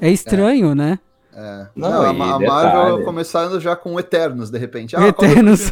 [0.00, 0.74] É estranho, é.
[0.74, 0.98] né?
[1.32, 1.66] É.
[1.74, 4.96] Não, Não a, a Marvel começando já com Eternos, de repente.
[4.96, 5.70] Ah, Eternos.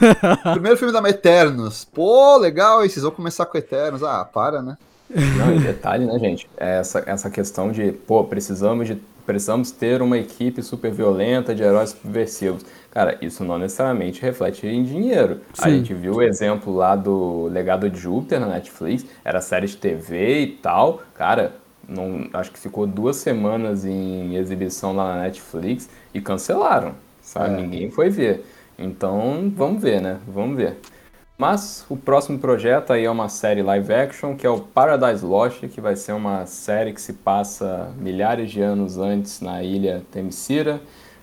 [0.53, 1.85] Primeiro filme da Eternos.
[1.85, 4.03] Pô, legal, e vocês vão começar com Eternos.
[4.03, 4.77] Ah, para, né?
[5.11, 6.49] Não, e detalhe, né, gente?
[6.57, 11.63] É essa, essa questão de, pô, precisamos, de, precisamos ter uma equipe super violenta de
[11.63, 12.65] heróis subversivos.
[12.91, 15.41] Cara, isso não necessariamente reflete em dinheiro.
[15.55, 15.63] Sim.
[15.63, 19.77] A gente viu o exemplo lá do Legado de Júpiter na Netflix, era série de
[19.77, 21.03] TV e tal.
[21.15, 21.55] Cara,
[21.89, 27.55] não, acho que ficou duas semanas em exibição lá na Netflix e cancelaram, sabe?
[27.55, 27.63] É.
[27.63, 28.45] Ninguém foi ver.
[28.79, 30.19] Então, vamos ver, né?
[30.27, 30.77] Vamos ver.
[31.39, 35.61] Mas o próximo projeto aí é uma série live action, que é o Paradise Lost,
[35.68, 40.80] que vai ser uma série que se passa milhares de anos antes na ilha Themyscira,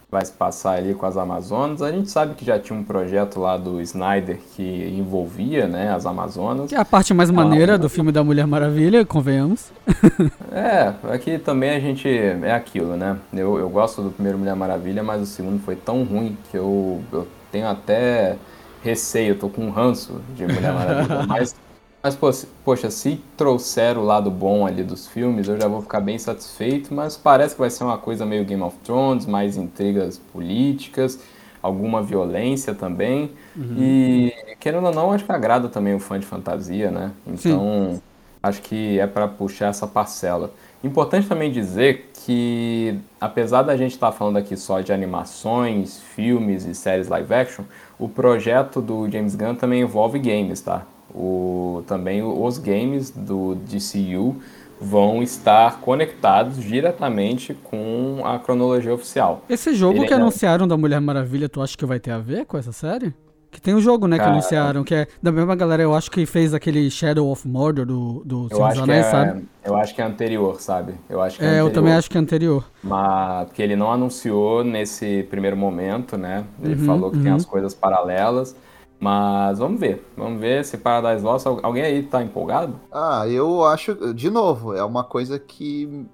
[0.09, 1.81] vai se passar ali com as Amazonas.
[1.81, 4.63] A gente sabe que já tinha um projeto lá do Snyder que
[4.97, 6.69] envolvia, né, as Amazonas.
[6.69, 9.69] Que é a parte mais maneira do filme da Mulher Maravilha, convenhamos.
[10.49, 13.17] é, aqui também a gente é aquilo, né?
[13.33, 17.03] Eu, eu gosto do primeiro Mulher Maravilha, mas o segundo foi tão ruim que eu,
[17.11, 18.37] eu tenho até
[18.85, 21.23] receio, tô com um ranço de Mulher Maravilha.
[21.27, 21.55] mas,
[22.03, 22.17] mas
[22.63, 26.93] poxa, se trouxer o lado bom ali dos filmes, eu já vou ficar bem satisfeito.
[26.93, 31.19] Mas parece que vai ser uma coisa meio Game of Thrones, mais intrigas políticas,
[31.61, 33.31] alguma violência também.
[33.55, 33.75] Uhum.
[33.77, 37.11] E, querendo ou não, acho que agrada também o fã de fantasia, né?
[37.25, 38.01] Então, Sim.
[38.43, 40.53] acho que é para puxar essa parcela.
[40.85, 46.63] Importante também dizer que, apesar da gente estar tá falando aqui só de animações, filmes
[46.63, 47.63] e séries live action,
[47.97, 50.85] o projeto do James Gunn também envolve games, tá?
[51.11, 54.35] O, também os games do DCU
[54.79, 59.43] vão estar conectados diretamente com a cronologia oficial.
[59.49, 62.45] Esse jogo Ele que anunciaram da Mulher Maravilha, tu acha que vai ter a ver
[62.45, 63.11] com essa série?
[63.55, 66.11] Que tem um jogo, né, Cara, que anunciaram, que é da mesma galera, eu acho
[66.11, 69.45] que fez aquele Shadow of Mordor do, do Senhor dos Anéis, é, sabe?
[69.63, 70.95] Eu acho que é anterior, sabe?
[71.09, 72.65] Eu acho que é, é eu também acho que é anterior.
[72.83, 76.43] Mas, porque ele não anunciou nesse primeiro momento, né?
[76.61, 77.23] Ele uhum, falou que uhum.
[77.23, 78.53] tem as coisas paralelas.
[78.99, 82.77] Mas vamos ver, vamos ver se Paradise Lost, alguém aí tá empolgado?
[82.91, 86.05] Ah, eu acho, de novo, é uma coisa que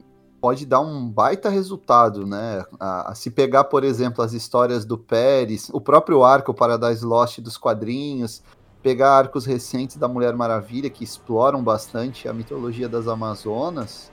[0.42, 2.66] pode dar um baita resultado, né?
[2.80, 7.40] A, a, se pegar, por exemplo, as histórias do Pérez, o próprio arco Paradise Lost
[7.40, 8.42] dos quadrinhos,
[8.82, 14.12] pegar arcos recentes da Mulher Maravilha que exploram bastante a mitologia das Amazonas,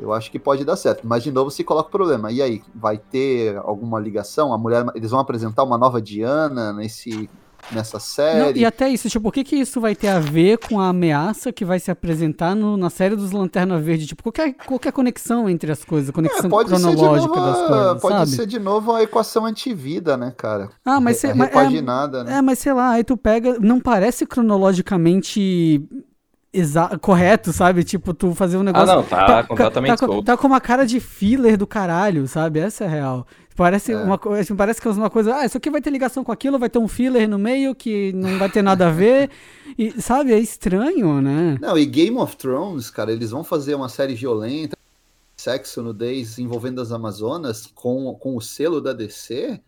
[0.00, 1.06] eu acho que pode dar certo.
[1.06, 2.32] Mas de novo se coloca o problema.
[2.32, 4.52] E aí, vai ter alguma ligação?
[4.52, 7.30] A mulher, eles vão apresentar uma nova Diana nesse
[7.70, 8.38] nessa série.
[8.38, 10.88] Não, e até isso, tipo, o que que isso vai ter a ver com a
[10.88, 14.06] ameaça que vai se apresentar no, na série dos Lanterna Verde?
[14.06, 18.30] Tipo, qualquer, qualquer conexão entre as coisas, conexão é, cronológica novo, das coisas, Pode sabe?
[18.30, 20.70] ser de novo a equação antivida, né, cara?
[20.84, 21.22] Ah, mas...
[21.22, 22.38] Mas é, né?
[22.38, 23.58] É, mas sei lá, aí tu pega...
[23.60, 25.80] Não parece cronologicamente
[26.54, 27.82] Exa correto, sabe?
[27.82, 28.92] Tipo, tu fazer um negócio.
[28.92, 32.28] Ah, não, tá, tá completamente tá, tá, tá, com uma cara de filler do caralho,
[32.28, 32.60] sabe?
[32.60, 33.26] Essa é a real.
[33.56, 33.96] Parece, é.
[33.96, 35.36] uma, assim, parece que é uma coisa.
[35.36, 38.12] Ah, isso aqui vai ter ligação com aquilo, vai ter um filler no meio que
[38.14, 39.30] não vai ter nada a ver.
[39.78, 40.32] e, sabe?
[40.32, 41.58] É estranho, né?
[41.60, 44.76] Não, e Game of Thrones, cara, eles vão fazer uma série violenta,
[45.36, 49.60] sexo, nudez envolvendo as Amazonas com, com o selo da DC.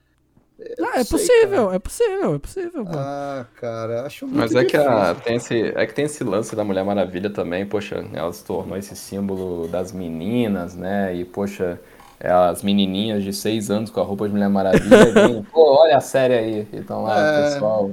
[0.81, 1.77] Ah, é sei, possível, cara.
[1.77, 2.85] é possível, é possível.
[2.85, 2.93] Pô.
[2.95, 4.81] Ah, cara, acho muito Mas é difícil.
[4.81, 8.33] que, a, tem esse, é que tem esse lance da Mulher Maravilha também, poxa, ela
[8.33, 11.15] se tornou esse símbolo das meninas, né?
[11.15, 11.94] E, poxa, é
[12.31, 16.01] as menininhas de seis anos com a roupa de Mulher Maravilha, vem, pô, olha a
[16.01, 16.69] série aí.
[16.73, 17.53] Então lá, é...
[17.53, 17.91] pessoal.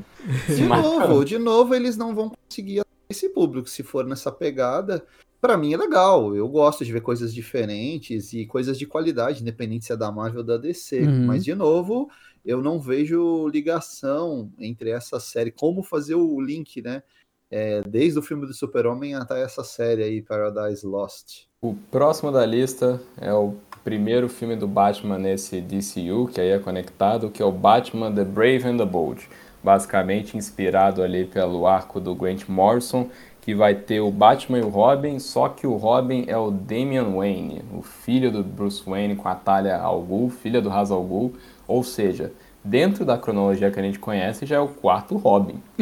[0.48, 5.04] De novo, de novo, eles não vão conseguir esse público se for nessa pegada.
[5.42, 9.86] Para mim é legal, eu gosto de ver coisas diferentes e coisas de qualidade, independente
[9.86, 11.02] se é da Marvel ou da DC.
[11.02, 11.26] Uhum.
[11.26, 12.10] Mas, de novo,
[12.46, 17.02] eu não vejo ligação entre essa série, como fazer o link, né?
[17.50, 21.48] É, desde o filme do Super-Homem até essa série aí, Paradise Lost.
[21.60, 26.60] O próximo da lista é o primeiro filme do Batman nesse DCU, que aí é
[26.60, 29.28] conectado, que é o Batman The Brave and the Bold.
[29.64, 33.10] Basicamente inspirado ali pelo arco do Grant Morrison,
[33.42, 37.16] que vai ter o Batman e o Robin, só que o Robin é o Damian
[37.16, 41.04] Wayne, o filho do Bruce Wayne com a Talia Al Ghul, filha do Ra's al
[41.04, 41.34] Ghul,
[41.68, 42.32] ou seja,
[42.64, 45.60] dentro da cronologia que a gente conhece, já é o quarto Robin.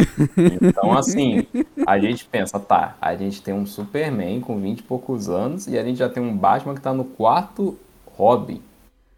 [0.62, 1.46] Então, assim,
[1.86, 5.78] a gente pensa, tá, a gente tem um Superman com 20 e poucos anos e
[5.78, 7.78] a gente já tem um Batman que tá no quarto
[8.20, 8.62] Robin.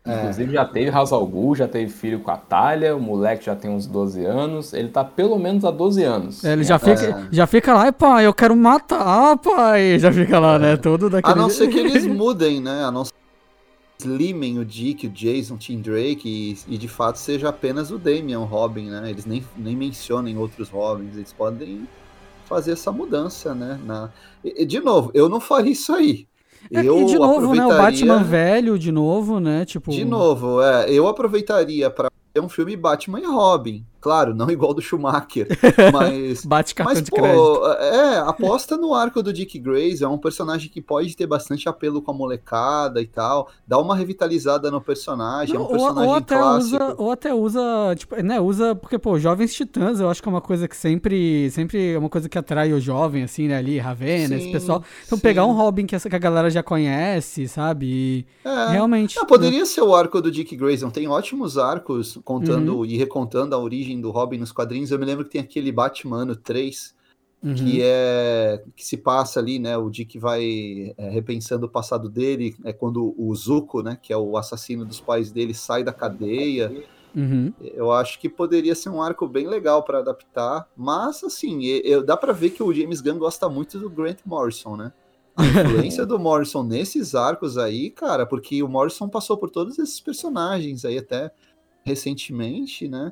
[0.06, 0.20] É.
[0.20, 3.86] Inclusive já teve Ghul, já teve filho com a Talia, o moleque já tem uns
[3.86, 6.44] 12 anos, ele tá pelo menos há 12 anos.
[6.44, 10.58] É, ele já, fica, já fica lá, pai, eu quero matar, pai, já fica lá,
[10.58, 11.34] né, todo daquele...
[11.34, 13.14] A não ser que eles mudem, né, a não ser
[14.00, 17.50] que eles limem o Dick, o Jason, o Tim Drake e, e, de fato seja
[17.50, 21.88] apenas o Damian, o Robin, né, eles nem, nem mencionem outros Robins, eles podem
[22.46, 24.10] fazer essa mudança, né, na...
[24.44, 26.31] E, de novo, eu não faria isso aí, é,
[26.70, 27.66] eu e de novo, né?
[27.66, 29.66] O Batman velho, de novo, né?
[29.66, 29.92] Tipo...
[29.92, 30.92] De novo, é.
[30.92, 33.86] Eu aproveitaria para é um filme Batman e Robin.
[34.02, 35.48] Claro, não igual do Schumacher,
[35.94, 36.44] mas.
[36.44, 37.66] Bate cartão mas, de pô, crédito.
[37.80, 42.02] É, aposta no arco do Dick Grayson, é um personagem que pode ter bastante apelo
[42.02, 43.50] com a molecada e tal.
[43.68, 46.76] Dá uma revitalizada no personagem, não, é um personagem ou, ou até clássico.
[46.76, 47.62] Usa, ou até usa,
[47.96, 51.52] tipo, né, usa, porque, pô, Jovens Titãs, eu acho que é uma coisa que sempre,
[51.52, 54.84] sempre é uma coisa que atrai o jovem, assim, né, ali, Ravena, esse pessoal.
[55.06, 55.22] Então sim.
[55.22, 58.26] pegar um Robin que, essa, que a galera já conhece, sabe?
[58.44, 58.72] É.
[58.72, 59.16] realmente.
[59.16, 59.66] Não, poderia né?
[59.66, 62.86] ser o arco do Dick Grayson, tem ótimos arcos contando uhum.
[62.86, 64.92] e recontando a origem do Robin nos quadrinhos.
[64.92, 66.96] Eu me lembro que tem aquele Batman 3
[67.44, 67.56] uhum.
[67.56, 69.78] que é que se passa ali, né?
[69.78, 74.18] O Dick vai é, repensando o passado dele, é quando o Zuko, né, que é
[74.18, 76.72] o assassino dos pais dele, sai da cadeia.
[77.16, 77.52] Uhum.
[77.60, 82.16] Eu acho que poderia ser um arco bem legal para adaptar, mas assim, eu, dá
[82.16, 84.94] para ver que o James Gunn gosta muito do Grant Morrison, né?
[85.36, 90.00] A influência do Morrison nesses arcos aí, cara, porque o Morrison passou por todos esses
[90.00, 91.32] personagens aí até
[91.84, 93.12] recentemente, né?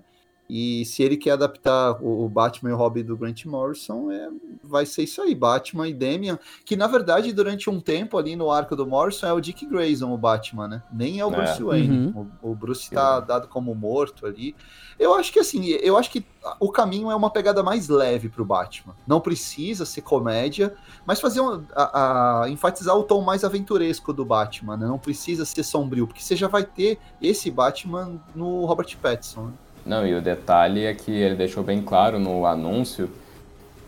[0.49, 4.29] E se ele quer adaptar o, Batman e o Robin do Grant Morrison, é,
[4.63, 8.49] vai ser isso aí, Batman e Damian, que na verdade durante um tempo ali no
[8.49, 10.83] arco do Morrison é o Dick Grayson, o Batman, né?
[10.91, 11.63] Nem é o Bruce é.
[11.63, 12.07] Wayne.
[12.07, 12.27] Uhum.
[12.41, 14.55] O, o, Bruce está dado como morto ali.
[14.97, 16.25] Eu acho que assim, eu acho que
[16.59, 18.95] o caminho é uma pegada mais leve pro Batman.
[19.05, 20.75] Não precisa ser comédia,
[21.05, 24.87] mas fazer um, a, a, enfatizar o tom mais aventuresco do Batman, né?
[24.87, 29.47] Não precisa ser sombrio, porque você já vai ter esse Batman no Robert Pattinson.
[29.47, 29.53] Né?
[29.89, 33.09] Não, e o detalhe é que ele deixou bem claro no anúncio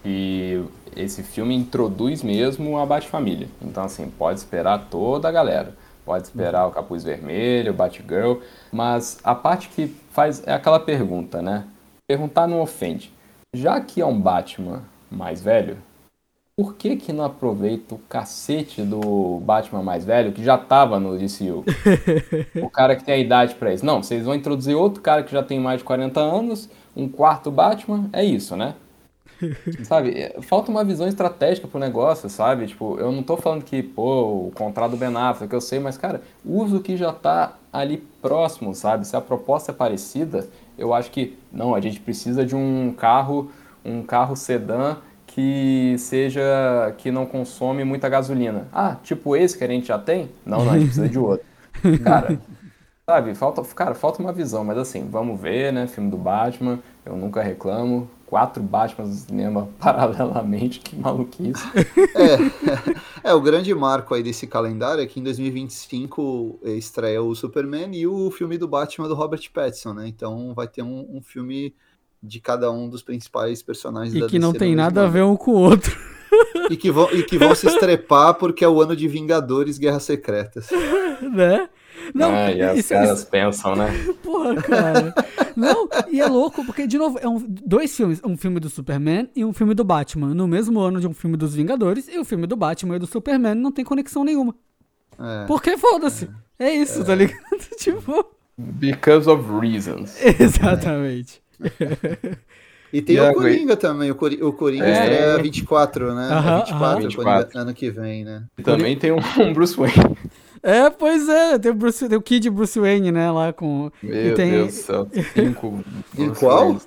[0.01, 3.47] que esse filme introduz mesmo a Bat-família.
[3.61, 5.75] Então, assim, pode esperar toda a galera.
[6.03, 8.39] Pode esperar o Capuz Vermelho, o Batgirl,
[8.71, 11.65] mas a parte que faz é aquela pergunta, né?
[12.07, 13.13] Perguntar não ofende.
[13.55, 15.77] Já que é um Batman mais velho,
[16.55, 21.17] por que que não aproveita o cacete do Batman mais velho, que já tava no
[21.17, 21.63] DCU?
[22.61, 23.85] o cara que tem a idade para isso.
[23.85, 27.49] Não, vocês vão introduzir outro cara que já tem mais de 40 anos, um quarto
[27.49, 28.75] Batman, é isso, né?
[29.83, 32.67] sabe, é, falta uma visão estratégica pro negócio, sabe?
[32.67, 35.97] Tipo, eu não tô falando que, pô, o contrato do Ben Affleck, eu sei, mas,
[35.97, 39.07] cara, usa o que já tá ali próximo, sabe?
[39.07, 40.47] Se a proposta é parecida,
[40.77, 43.51] eu acho que, não, a gente precisa de um carro,
[43.83, 44.97] um carro sedã
[45.31, 48.67] que seja que não consome muita gasolina.
[48.71, 50.29] Ah, tipo esse que a gente já tem?
[50.45, 51.45] Não, não, a gente precisa de outro.
[52.03, 52.39] Cara,
[53.05, 55.87] sabe, falta, cara, falta uma visão, mas assim, vamos ver, né?
[55.87, 58.09] Filme do Batman, eu nunca reclamo.
[58.25, 61.63] Quatro Batman no cinema paralelamente, que maluquice.
[63.23, 67.93] É, é, o grande marco aí desse calendário é que em 2025 estreia o Superman
[67.93, 70.07] e o filme do Batman do Robert Pattinson, né?
[70.07, 71.73] Então vai ter um, um filme
[72.21, 75.35] de cada um dos principais personagens e da que não tem nada a ver um
[75.35, 75.97] com o outro.
[76.69, 80.03] E que, vão, e que vão se estrepar porque é o ano de Vingadores Guerras
[80.03, 80.69] Secretas.
[81.21, 81.67] né?
[82.13, 83.27] Não, ah, e as caras isso...
[83.27, 83.89] pensam, né?
[84.23, 85.13] Porra, cara.
[85.55, 89.29] Não, e é louco, porque, de novo, é um, dois filmes, um filme do Superman
[89.35, 92.25] e um filme do Batman, no mesmo ano de um filme dos Vingadores, e o
[92.25, 94.55] filme do Batman e do Superman não tem conexão nenhuma.
[95.19, 96.29] É, porque foda-se.
[96.57, 96.69] É.
[96.69, 96.75] é.
[96.75, 97.03] isso, é.
[97.03, 97.59] tá ligado?
[97.77, 98.25] tipo.
[98.57, 100.17] Because of reasons.
[100.39, 101.41] Exatamente.
[102.93, 104.91] E tem o Coringa também, o, Cori o Coringa é.
[104.91, 106.27] estreia 24, né?
[106.27, 107.01] Uh -huh, 24, uh -huh.
[107.07, 107.59] 24.
[107.59, 108.43] ano que vem, né?
[108.57, 110.17] E também tem um, um, Bruce Wayne.
[110.61, 113.89] É, pois é, tem o, Bruce, tem o Kid Bruce Wayne, né, lá com...
[114.03, 114.51] Meu tem...
[114.51, 115.83] Deus do céu, cinco
[116.17, 116.79] E qual?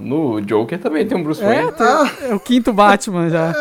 [0.00, 1.72] No Joker também tem um Bruce é, Wayne.
[1.80, 2.10] Ah.
[2.22, 3.52] É o quinto Batman já.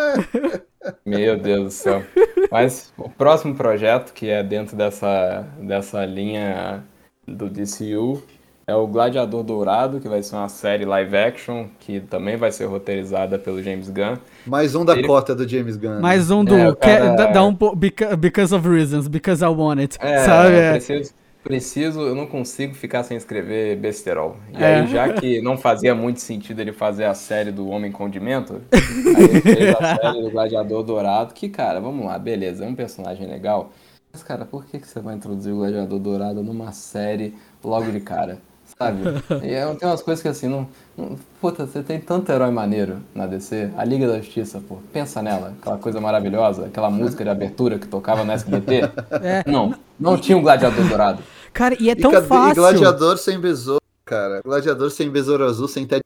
[1.05, 2.03] Meu Deus do céu.
[2.51, 6.83] Mas o próximo projeto, que é dentro dessa, dessa linha
[7.27, 8.23] do DCU,
[8.69, 12.65] é o Gladiador Dourado, que vai ser uma série live action, que também vai ser
[12.65, 14.17] roteirizada pelo James Gunn.
[14.45, 15.07] Mais um da Ele...
[15.07, 15.99] cota do James Gunn.
[15.99, 16.55] Mais um do.
[16.55, 17.15] É, cara...
[17.15, 17.57] dá, dá um
[18.17, 19.97] because of reasons, because I want it.
[19.99, 20.53] É, sabe?
[20.53, 20.71] É.
[20.73, 21.13] Preciso,
[21.43, 24.37] preciso, eu não consigo ficar sem escrever besterol.
[24.55, 24.75] E é.
[24.75, 29.23] aí, já que não fazia muito sentido ele fazer a série do Homem Condimento, aí
[29.23, 33.27] ele fez a série do Gladiador Dourado, que, cara, vamos lá, beleza, é um personagem
[33.27, 33.71] legal.
[34.13, 37.99] Mas, cara, por que, que você vai introduzir o Gladiador Dourado numa série logo de
[37.99, 38.37] cara?
[38.81, 39.01] Sabe?
[39.43, 40.65] E é, tem umas coisas que assim, não,
[40.97, 41.17] não.
[41.41, 43.71] Puta, você tem tanto herói maneiro na DC.
[43.77, 45.53] A Liga da Justiça, pô, pensa nela.
[45.61, 48.89] Aquela coisa maravilhosa, aquela música de abertura que tocava no SBT.
[49.21, 49.43] É.
[49.45, 51.21] Não, não tinha um gladiador dourado.
[51.51, 52.51] Cara, e é tão e, fácil.
[52.51, 54.41] E Gladiador sem besouro, cara.
[54.43, 56.01] Gladiador sem besouro azul, sem Ted.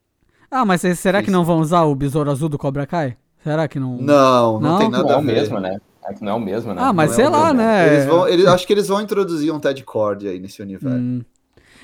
[0.50, 1.26] Ah, mas será Isso.
[1.26, 3.18] que não vão usar o besouro azul do Cobra Kai?
[3.44, 3.98] Será que não.
[3.98, 5.22] Não, não, não tem nada não é a ver.
[5.22, 5.78] o mesmo, né?
[6.06, 6.82] É que não é o mesmo, né?
[6.84, 7.94] Ah, mas não sei é lá, né?
[7.94, 10.98] Eles vão, eles, acho que eles vão introduzir um Ted Cord aí nesse universo.
[10.98, 11.22] Hum.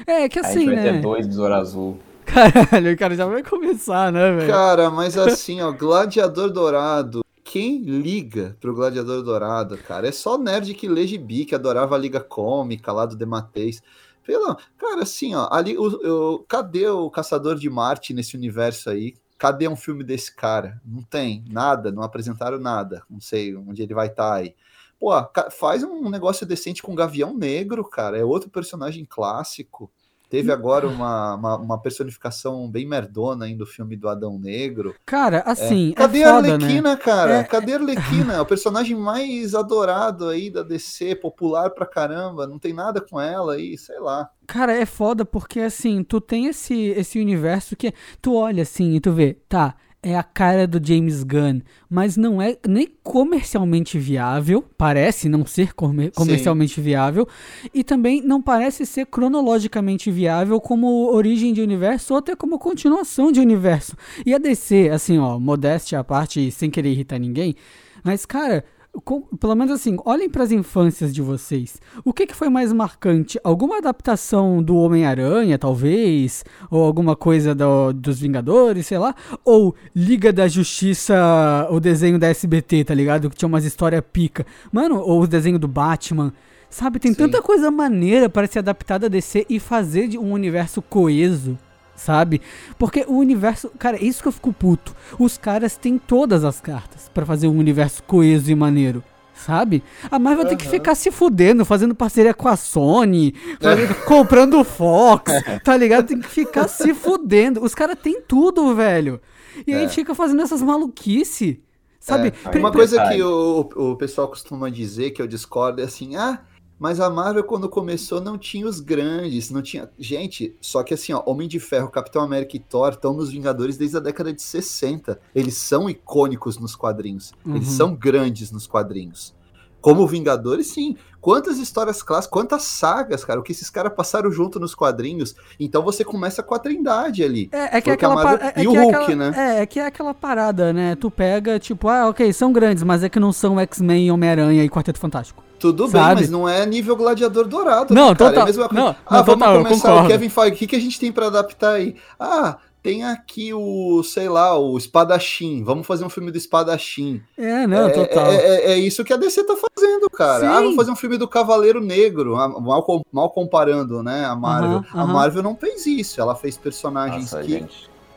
[0.05, 0.91] É, que assim, a gente vai né?
[0.93, 1.99] ter dois besouro azul.
[2.25, 4.51] Caralho, o cara já vai começar, né, velho?
[4.51, 7.23] Cara, mas assim, ó, Gladiador Dourado.
[7.43, 10.07] Quem liga pro Gladiador Dourado, cara?
[10.07, 13.81] É só nerd que lê gibi, que adorava a Liga Cômica lá do Dematês.
[14.23, 19.15] Pelo, cara, assim, ó, ali, o, o, cadê o Caçador de Marte nesse universo aí?
[19.39, 20.81] Cadê um filme desse cara?
[20.85, 23.03] Não tem nada, não apresentaram nada.
[23.09, 24.53] Não sei onde ele vai estar tá aí.
[24.99, 25.11] Pô,
[25.49, 28.17] faz um negócio decente com Gavião Negro, cara.
[28.17, 29.89] É outro personagem clássico.
[30.29, 34.93] Teve agora uma, uma, uma, personificação bem merdona aí do filme do Adão Negro.
[35.03, 35.43] Cara, é.
[35.49, 35.89] assim.
[35.89, 35.93] É.
[35.93, 36.95] Cadê é foda, a Arlequina, né?
[36.97, 37.33] cara?
[37.37, 37.43] É...
[37.43, 38.41] Cadê a Arlequina?
[38.41, 42.45] o personagem mais adorado aí da DC, popular pra caramba.
[42.45, 44.29] Não tem nada com ela aí, sei lá.
[44.45, 48.99] Cara, é foda porque assim, tu tem esse, esse universo que tu olha assim e
[48.99, 54.63] tu vê, tá, é a cara do James Gunn, mas não é nem comercialmente viável,
[54.77, 56.81] parece não ser comer comercialmente Sim.
[56.81, 57.27] viável,
[57.73, 63.31] e também não parece ser cronologicamente viável como origem de universo ou até como continuação
[63.31, 63.95] de universo.
[64.25, 67.55] E a DC, assim, ó, modéstia à parte, sem querer irritar ninguém,
[68.03, 68.63] mas cara,
[68.99, 71.79] com, pelo menos assim, olhem para as infâncias de vocês.
[72.03, 73.39] O que, que foi mais marcante?
[73.43, 76.43] Alguma adaptação do Homem-Aranha, talvez?
[76.69, 79.15] Ou alguma coisa do, dos Vingadores, sei lá?
[79.43, 83.29] Ou Liga da Justiça, o desenho da SBT, tá ligado?
[83.29, 84.45] Que tinha umas histórias pica.
[84.71, 86.33] Mano, ou o desenho do Batman.
[86.69, 87.17] Sabe, tem Sim.
[87.17, 91.57] tanta coisa maneira para ser adaptada a DC e fazer de um universo coeso
[91.99, 92.41] sabe?
[92.77, 94.95] Porque o universo, cara, é isso que eu fico puto.
[95.19, 99.03] Os caras têm todas as cartas para fazer um universo coeso e maneiro.
[99.33, 99.81] Sabe?
[100.11, 100.49] A Marvel uhum.
[100.49, 105.31] tem que ficar se fudendo, fazendo parceria com a Sony, fazendo, comprando Fox,
[105.63, 106.07] tá ligado?
[106.07, 107.63] Tem que ficar se fudendo.
[107.63, 109.21] Os caras têm tudo, velho.
[109.65, 109.77] E é.
[109.77, 111.61] aí fica fazendo essas maluquice.
[111.99, 112.33] Sabe?
[112.51, 112.57] É.
[112.57, 116.41] Uma coisa que o, o pessoal costuma dizer que eu discordo é assim: ah,
[116.79, 119.89] mas a Marvel, quando começou, não tinha os grandes, não tinha.
[119.99, 123.75] Gente, só que assim, ó, Homem de Ferro, Capitão América e Thor estão nos Vingadores
[123.77, 125.19] desde a década de 60.
[125.35, 127.33] Eles são icônicos nos quadrinhos.
[127.45, 127.57] Uhum.
[127.57, 129.37] Eles são grandes nos quadrinhos.
[129.81, 130.95] Como Vingadores, sim.
[131.21, 135.35] Quantas histórias clássicas, quantas sagas, cara, o que esses caras passaram junto nos quadrinhos.
[135.59, 137.49] Então você começa com a Trindade ali.
[137.51, 138.47] É, é que é aquela Marvel...
[138.47, 139.33] é, é, E o é Hulk, aquela, né?
[139.35, 140.95] É, é que é aquela parada, né?
[140.95, 144.69] Tu pega, tipo, ah, ok, são grandes, mas é que não são X-Men, Homem-Aranha e
[144.69, 145.43] Quarteto Fantástico.
[145.59, 146.15] Tudo Sabe?
[146.15, 147.93] bem, mas não é nível gladiador dourado.
[147.93, 148.29] Não, né, cara?
[148.29, 148.39] total.
[148.39, 148.83] É a mesma coisa.
[148.83, 150.55] Não, ah, não, vamos total, começar o Kevin Feige.
[150.55, 151.95] O que, que a gente tem para adaptar aí?
[152.17, 155.63] Ah, tem aqui o, sei lá, o Espadachim.
[155.63, 157.21] Vamos fazer um filme do Espadachim.
[157.37, 158.27] É, não, é, total.
[158.27, 160.39] É, é, é, isso que a DC tá fazendo, cara.
[160.39, 160.45] Sim.
[160.45, 162.37] Ah, vamos fazer um filme do Cavaleiro Negro.
[162.37, 164.77] Ah, mal, mal comparando, né, a Marvel.
[164.77, 165.01] Uhum, uhum.
[165.01, 166.21] A Marvel não fez isso.
[166.21, 167.65] Ela fez personagens Nossa, que,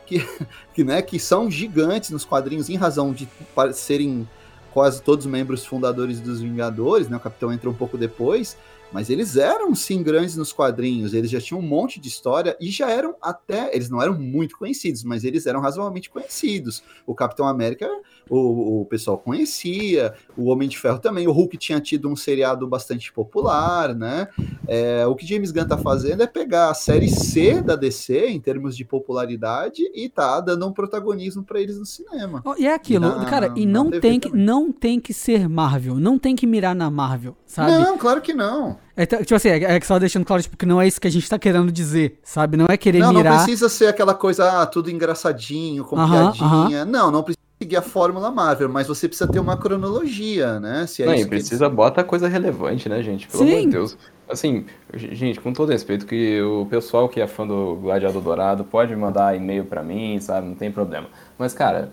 [0.05, 0.27] que,
[0.73, 3.27] que, né, que são gigantes nos quadrinhos em razão de
[3.73, 4.27] serem
[4.73, 7.17] quase todos membros fundadores dos Vingadores, né?
[7.17, 8.57] O Capitão entrou um pouco depois,
[8.93, 12.69] mas eles eram sim grandes nos quadrinhos, eles já tinham um monte de história e
[12.69, 16.83] já eram até, eles não eram muito conhecidos, mas eles eram razoavelmente conhecidos.
[17.05, 17.89] O Capitão América,
[18.29, 22.67] o, o pessoal conhecia, o Homem de Ferro também, o Hulk tinha tido um seriado
[22.67, 24.27] bastante popular, né?
[24.67, 28.39] É, o que James Gunn tá fazendo é pegar a série C da DC em
[28.39, 32.41] termos de popularidade e tá dando um protagonismo para eles no cinema.
[32.45, 35.95] Oh, e é aquilo, Na- cara, e não tem, que, não tem que ser Marvel,
[35.95, 37.71] não tem que mirar na Marvel, sabe?
[37.71, 38.77] Não, claro que não.
[38.95, 41.07] É, tipo assim, é, é que só deixando claro, tipo, que não é isso que
[41.07, 42.55] a gente tá querendo dizer, sabe?
[42.57, 43.37] Não é querer Não, não mirar.
[43.37, 46.85] precisa ser aquela coisa, ah, tudo engraçadinho, com Aham, piadinha.
[46.85, 50.85] Não, não precisa seguir a fórmula Marvel, mas você precisa ter uma cronologia, né?
[50.85, 53.27] Se é Não, isso e que precisa, bota coisa relevante, né, gente?
[53.27, 53.49] Pelo Sim.
[53.51, 53.97] amor de Deus.
[54.29, 58.95] Assim, gente, com todo respeito, que o pessoal que é fã do Gladiador Dourado pode
[58.95, 60.47] mandar e-mail pra mim, sabe?
[60.47, 61.07] Não tem problema.
[61.37, 61.91] Mas, cara,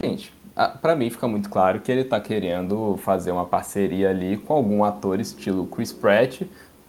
[0.00, 4.36] gente, a- pra mim fica muito claro que ele tá querendo fazer uma parceria ali
[4.36, 6.42] com algum ator estilo Chris Pratt,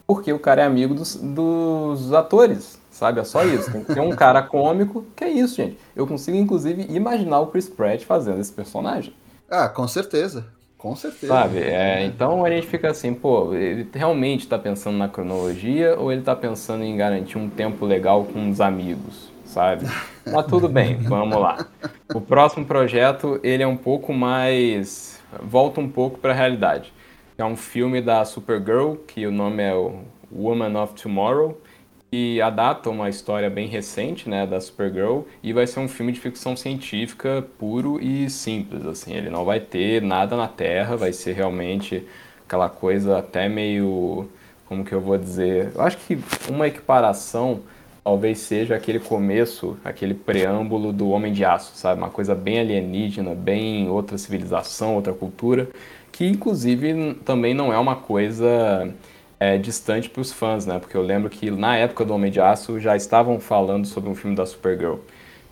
[0.08, 3.20] porque o cara é amigo dos, dos atores, sabe?
[3.20, 3.72] É só isso.
[3.72, 5.78] Tem que ter um cara cômico, que é isso, gente.
[5.96, 9.14] Eu consigo, inclusive, imaginar o Chris Pratt fazendo esse personagem.
[9.50, 10.46] Ah, com certeza.
[10.78, 11.34] Com certeza.
[11.34, 11.60] Sabe?
[11.60, 16.22] É, então a gente fica assim, pô, ele realmente tá pensando na cronologia ou ele
[16.22, 19.86] tá pensando em garantir um tempo legal com os amigos, sabe?
[20.26, 21.68] Mas tudo bem, vamos lá.
[22.14, 25.22] O próximo projeto, ele é um pouco mais.
[25.42, 26.92] volta um pouco pra realidade.
[27.38, 29.74] É um filme da Supergirl, que o nome é
[30.32, 31.60] Woman of Tomorrow,
[32.12, 36.20] e adapta uma história bem recente, né, da Supergirl, e vai ser um filme de
[36.20, 41.34] ficção científica puro e simples, assim, ele não vai ter nada na Terra, vai ser
[41.34, 42.06] realmente
[42.46, 44.30] aquela coisa até meio,
[44.68, 45.72] como que eu vou dizer?
[45.74, 47.62] Eu acho que uma equiparação
[48.04, 52.02] talvez seja aquele começo, aquele preâmbulo do Homem de Aço, sabe?
[52.02, 55.70] Uma coisa bem alienígena, bem outra civilização, outra cultura,
[56.12, 58.94] que inclusive também não é uma coisa
[59.40, 60.80] é, distante para os fãs, né?
[60.80, 64.16] Porque eu lembro que na época do Homem de Aço já estavam falando sobre um
[64.16, 64.98] filme da Supergirl.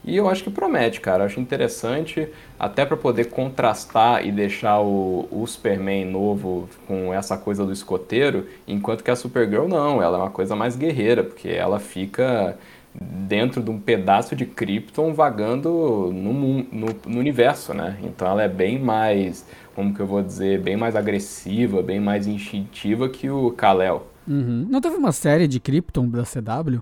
[0.04, 1.24] E eu acho que promete, cara.
[1.24, 2.28] Eu acho interessante,
[2.60, 8.48] até para poder contrastar e deixar o, o, Superman novo com essa coisa do escoteiro,
[8.68, 12.58] enquanto que a Supergirl não, ela é uma coisa mais guerreira, porque ela fica
[12.94, 15.70] dentro de um pedaço de Krypton vagando
[16.14, 17.98] no, no, no universo, né?
[18.04, 19.46] Então ela é bem mais,
[19.76, 24.08] como que eu vou dizer, bem mais agressiva, bem mais instintiva que o Kal-El.
[24.28, 24.68] Uhum.
[24.70, 26.82] Não teve uma série de Krypton da CW?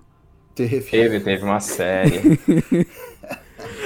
[0.54, 0.80] Teve.
[0.80, 2.38] Teve, teve uma série.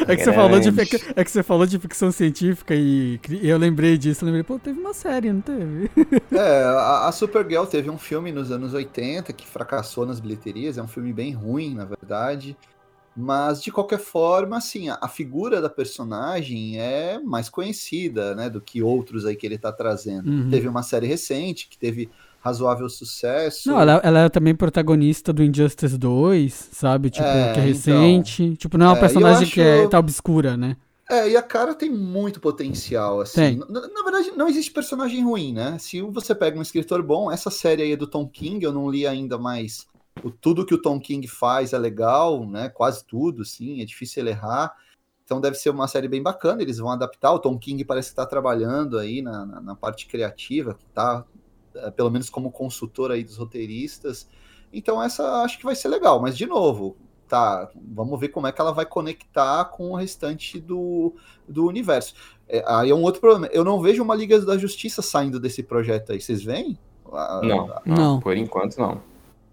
[0.06, 0.68] É que, você falou de,
[1.16, 4.22] é que você falou de ficção científica e eu lembrei disso.
[4.22, 5.90] Eu lembrei, pô, teve uma série, não teve?
[6.32, 10.78] É, a, a Supergirl teve um filme nos anos 80 que fracassou nas bilheterias.
[10.78, 12.56] É um filme bem ruim, na verdade.
[13.16, 18.60] Mas, de qualquer forma, assim, a, a, figura da personagem é mais conhecida, né, do
[18.60, 20.28] que outros aí que ele tá trazendo.
[20.28, 20.50] Uhum.
[20.50, 22.10] Teve uma série recente que teve
[22.45, 23.70] razoável sucesso.
[23.70, 27.09] Não, ela, ela é também protagonista do Injustice 2, sabe?
[27.09, 28.42] Tipo, é, que é recente.
[28.42, 29.55] Então, tipo, não é uma é, personagem acho...
[29.55, 30.76] que é, tá obscura, né?
[31.11, 33.57] É, e a cara tem muito potencial, assim.
[33.70, 35.78] Na, na, verdade, não existe personagem ruim, né?
[35.78, 38.90] Se você pega um escritor bom, essa série aí é do Tom King, eu não
[38.90, 39.86] li ainda mais.
[40.22, 42.68] O, tudo que o Tom King faz é legal, né?
[42.68, 44.74] Quase tudo, sim, é difícil ele errar.
[45.24, 47.32] Então deve ser uma série bem bacana, eles vão adaptar.
[47.32, 51.43] O Tom King parece estar tá trabalhando aí na, na, na parte criativa, tá eh,
[51.97, 54.29] pelo menos como consultor aí dos roteiristas.
[54.72, 56.97] Então essa acho que vai ser legal, mas de novo,
[57.29, 61.14] tá, vamos ver como é que ela vai conectar com o restante do,
[61.49, 62.14] do universo.
[62.49, 63.47] É, aí é um outro problema.
[63.53, 66.20] Eu não vejo uma Liga da Justiça saindo desse projeto aí.
[66.20, 66.79] Vocês veem?
[67.43, 69.01] Não, não, por enquanto não.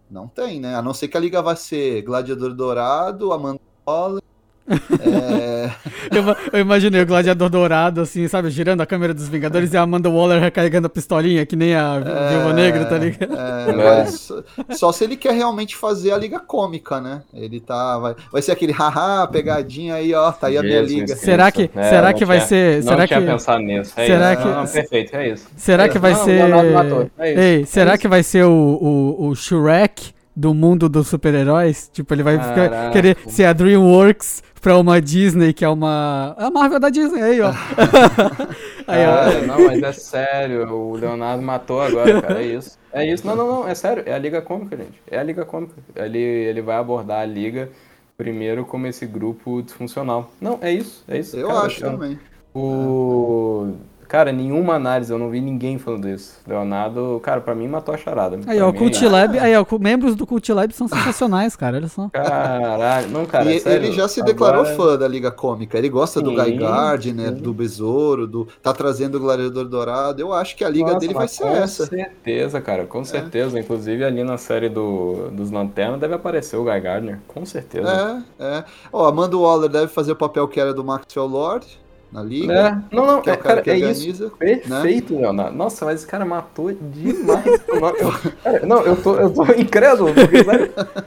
[0.10, 0.76] Não tem, né?
[0.76, 4.22] A não ser que a liga vai ser Gladiador Dourado, Amanda Waller,
[4.70, 5.72] é...
[6.12, 9.82] eu, eu, imaginei o gladiador dourado, assim, sabe, girando a câmera dos Vingadores e a
[9.82, 12.30] Amanda Waller recarregando a pistolinha, que nem a é...
[12.30, 13.36] Viúva Negra, tá ligado?
[13.82, 17.22] É, só, só se ele quer realmente fazer a liga cômica, né?
[17.34, 17.98] Ele tá.
[17.98, 21.16] Vai, vai ser aquele haha, pegadinha aí, ó, tá aí a minha liga.
[21.16, 22.84] Será que, é, será que vai tinha, ser.
[22.84, 23.94] Será que, pensar nisso.
[23.96, 24.42] É será isso.
[24.42, 25.48] que, não, perfeito, é isso.
[25.58, 27.12] Será que vai não, ser.
[27.18, 30.14] É Ei, será que vai ser o, o, o Shrek?
[30.36, 31.90] Do mundo dos super-heróis.
[31.92, 36.36] Tipo, ele vai ficar, querer ser a DreamWorks pra uma Disney, que é uma.
[36.38, 37.52] A Marvel da Disney, aí, ó.
[38.88, 39.46] aí, ó.
[39.48, 42.42] não, mas é sério, o Leonardo matou agora, cara.
[42.42, 42.80] É isso.
[42.94, 43.26] É isso.
[43.26, 44.04] Não, não, não, é sério.
[44.06, 45.02] É a Liga Cômica, gente.
[45.10, 45.74] É a Liga Cômica.
[45.96, 47.70] Ele, ele vai abordar a Liga
[48.18, 50.32] primeiro como esse grupo disfuncional.
[50.40, 51.04] Não, é isso.
[51.08, 51.38] É isso.
[51.38, 52.20] Eu cara, acho também.
[52.54, 53.74] O.
[54.12, 56.38] Cara, nenhuma análise, eu não vi ninguém falando isso.
[56.46, 58.38] Leonardo, cara, pra mim matou a charada.
[58.46, 59.08] Aí, ó, o Cult é...
[59.08, 62.10] Lab, aí, ó, membros do Cult Lab são sensacionais, cara, olha só.
[62.10, 64.76] Caralho, não, cara, e, sério, Ele já se declarou agora...
[64.76, 68.50] fã da Liga Cômica, ele gosta sim, do Guy Gardner, do Besouro, do...
[68.62, 71.50] tá trazendo o Gladiador Dourado, eu acho que a liga Nossa, dele vai ser com
[71.56, 71.84] essa.
[71.88, 73.06] Com certeza, cara, com é.
[73.06, 73.58] certeza.
[73.58, 78.22] Inclusive ali na série do, dos Lanternas deve aparecer o Guy Gardner, com certeza.
[78.38, 78.64] É, é.
[78.92, 81.80] Ó, Amanda Waller deve fazer o papel que era do Maxwell Lord,
[82.12, 82.54] na liga.
[82.54, 82.96] É.
[82.96, 84.30] Não, não, é, cara, é isso.
[84.32, 85.22] Perfeito, né?
[85.22, 85.58] Leonardo.
[85.58, 87.46] Nossa, mas esse cara matou demais.
[87.68, 90.44] eu, cara, não, eu tô, eu tô incrédulo, porque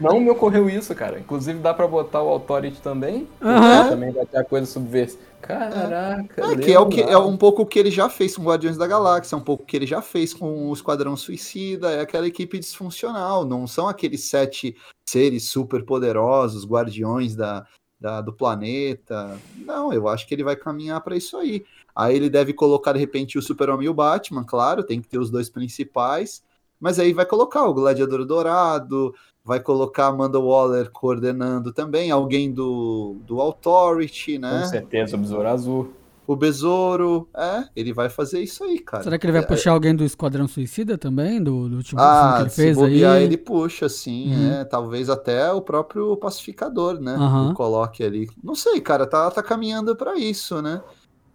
[0.01, 1.19] não me ocorreu isso, cara.
[1.19, 3.29] Inclusive dá pra botar o Authority também.
[3.41, 3.89] Uhum.
[3.91, 5.35] Também vai ter a coisa subversiva.
[5.45, 8.45] Caraca, é, que é, o que é um pouco o que ele já fez com
[8.45, 11.91] Guardiões da Galáxia, é um pouco o que ele já fez com o Esquadrão Suicida,
[11.91, 14.75] é aquela equipe disfuncional, não são aqueles sete
[15.07, 17.67] seres super poderosos, guardiões da,
[18.05, 19.41] da, do planeta.
[19.57, 21.65] Não, eu acho que ele vai caminhar para isso aí.
[21.97, 25.19] Aí ele deve colocar de repente o Super-Homem e o Batman, claro, tem que ter
[25.19, 26.43] os dois principais.
[26.79, 33.17] Mas aí vai colocar o Gladiador Dourado, vai colocar Amanda Waller coordenando também, alguém do,
[33.25, 34.61] do Authority, né?
[34.61, 35.95] Com certeza, o Besouro Azul
[36.27, 37.29] o Besouro.
[37.37, 39.03] É, ele vai fazer isso aí, cara.
[39.03, 39.75] Será que ele vai é, puxar é...
[39.75, 41.43] alguém do Esquadrão Suicida também?
[41.43, 43.25] Do, do último ah, filme que ele fez bobear, aí?
[43.25, 44.35] ele puxa, sim.
[44.35, 44.53] Uhum.
[44.53, 47.17] É, talvez até o próprio Pacificador, né?
[47.17, 47.55] Uhum.
[47.55, 48.29] Coloque ali.
[48.43, 50.83] Não sei, cara, tá, tá caminhando para isso, né?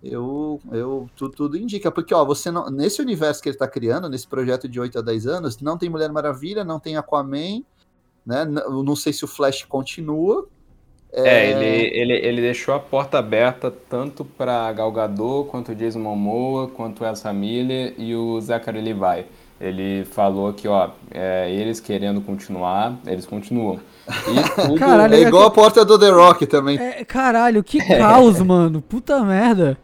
[0.01, 4.07] Eu, eu tudo, tudo, indica, porque ó, você não, nesse universo que ele tá criando,
[4.07, 7.61] nesse projeto de 8 a 10 anos, não tem Mulher Maravilha, não tem Aquaman,
[8.25, 8.45] né?
[8.45, 10.47] Não, não sei se o Flash continua,
[11.11, 15.99] é, é, ele, ele, ele deixou a porta aberta tanto para Gal Gadot, quanto Jason
[15.99, 19.25] Momoa, quanto Ezra Miller e o Zachary Levi.
[19.59, 23.79] Ele falou que, ó, é, eles querendo continuar, eles continuam.
[24.55, 24.79] Tudo...
[24.79, 26.77] Caralho, é igual a porta do The Rock também.
[26.79, 28.81] É, caralho, que caos, mano.
[28.81, 29.77] Puta merda.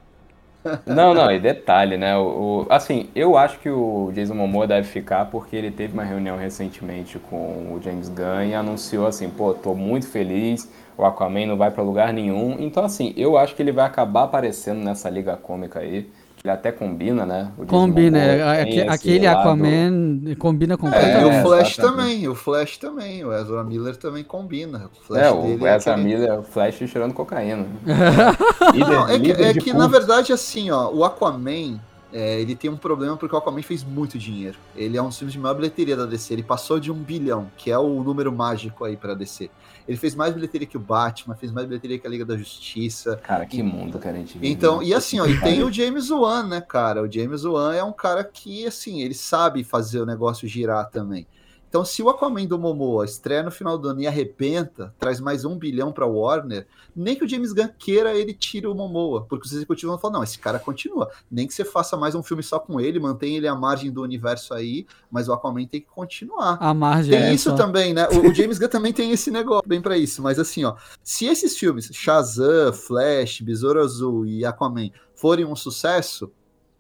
[0.86, 2.18] Não, não, e detalhe, né?
[2.18, 6.04] O, o, assim, eu acho que o Jason Momoa deve ficar porque ele teve uma
[6.04, 10.68] reunião recentemente com o James Gunn e anunciou assim, pô, tô muito feliz,
[10.98, 12.56] o Aquaman não vai para lugar nenhum.
[12.60, 16.10] Então, assim, eu acho que ele vai acabar aparecendo nessa liga cômica aí.
[16.44, 17.52] Ele até combina, né?
[17.68, 19.40] combina, é, aquele lado...
[19.40, 21.34] Aquaman combina completamente.
[21.34, 24.92] É, e o Flash também, o Flash também, o Ezra Miller também combina.
[24.96, 25.98] O Flash é, o Ezra é.
[25.98, 27.66] Miller, o Flash cheirando cocaína.
[28.78, 31.80] Não, é que, é que na verdade, assim, ó, o Aquaman,
[32.14, 34.58] é, ele tem um problema porque o Aquaman fez muito dinheiro.
[34.76, 36.32] Ele é um dos filmes de maior bilheteria da DC.
[36.32, 39.50] Ele passou de um bilhão, que é o número mágico aí pra DC.
[39.88, 43.18] Ele fez mais bilheteria que o Batman, fez mais bilheteria que a Liga da Justiça.
[43.18, 44.52] Cara, que mundo que a gente vive.
[44.52, 44.86] Então, né?
[44.86, 47.04] e assim, ó, e tem o James Wan, né, cara?
[47.04, 51.28] O James Wan é um cara que, assim, ele sabe fazer o negócio girar também.
[51.76, 55.44] Então, se o Aquaman do Momoa estreia no final do ano e arrebenta, traz mais
[55.44, 56.66] um bilhão para Warner,
[56.96, 60.14] nem que o James Gunn queira, ele tira o Momoa, porque os executivos vão falar,
[60.14, 61.12] não, esse cara continua.
[61.30, 64.02] Nem que você faça mais um filme só com ele, mantém ele à margem do
[64.02, 66.58] universo aí, mas o Aquaman tem que continuar.
[66.62, 67.58] A margem Tem é isso só.
[67.58, 68.08] também, né?
[68.08, 71.26] O, o James Gunn também tem esse negócio bem para isso, mas assim, ó, se
[71.26, 76.32] esses filmes, Shazam, Flash, Besouro Azul e Aquaman, forem um sucesso,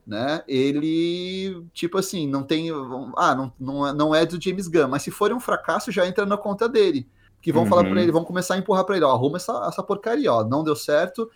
[0.05, 0.43] né?
[0.47, 2.69] Ele, tipo assim, não tem.
[3.17, 6.07] Ah, não, não, é, não é do James Gunn, mas se for um fracasso, já
[6.07, 7.07] entra na conta dele.
[7.41, 7.69] Que vão uhum.
[7.69, 10.43] falar para ele, vão começar a empurrar para ele, ó, arruma essa, essa porcaria, ó,
[10.43, 11.29] não deu certo,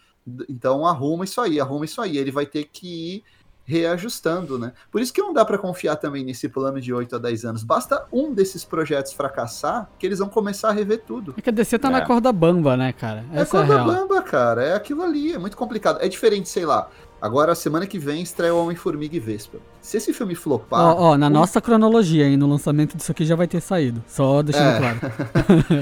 [0.49, 2.17] então arruma isso aí, arruma isso aí.
[2.17, 3.23] Ele vai ter que ir
[3.69, 4.73] reajustando, né?
[4.91, 7.63] Por isso que não dá para confiar também nesse plano de 8 a 10 anos.
[7.63, 11.35] Basta um desses projetos fracassar que eles vão começar a rever tudo.
[11.37, 11.91] É que a DC tá é.
[11.91, 13.23] na corda bamba, né, cara?
[13.31, 14.63] É Essa é corda é bamba, cara.
[14.63, 15.99] É aquilo ali, é muito complicado.
[16.01, 16.89] É diferente, sei lá.
[17.21, 19.57] Agora, semana que vem, estreia o Homem-Formiga e Vespa.
[19.81, 20.95] Se esse filme flopar.
[20.95, 21.29] Ó, ó na um...
[21.29, 24.01] nossa cronologia, hein, no lançamento disso aqui já vai ter saído.
[24.07, 24.77] Só deixando é...
[24.77, 24.99] claro.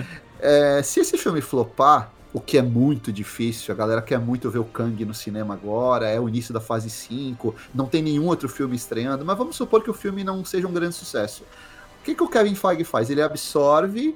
[0.40, 4.60] é, se esse filme flopar, o que é muito difícil, a galera quer muito ver
[4.60, 8.50] o Kang no cinema agora, é o início da fase 5, não tem nenhum outro
[8.50, 11.44] filme estreando, mas vamos supor que o filme não seja um grande sucesso.
[12.02, 13.10] O que, que o Kevin Feige faz?
[13.10, 14.16] Ele absorve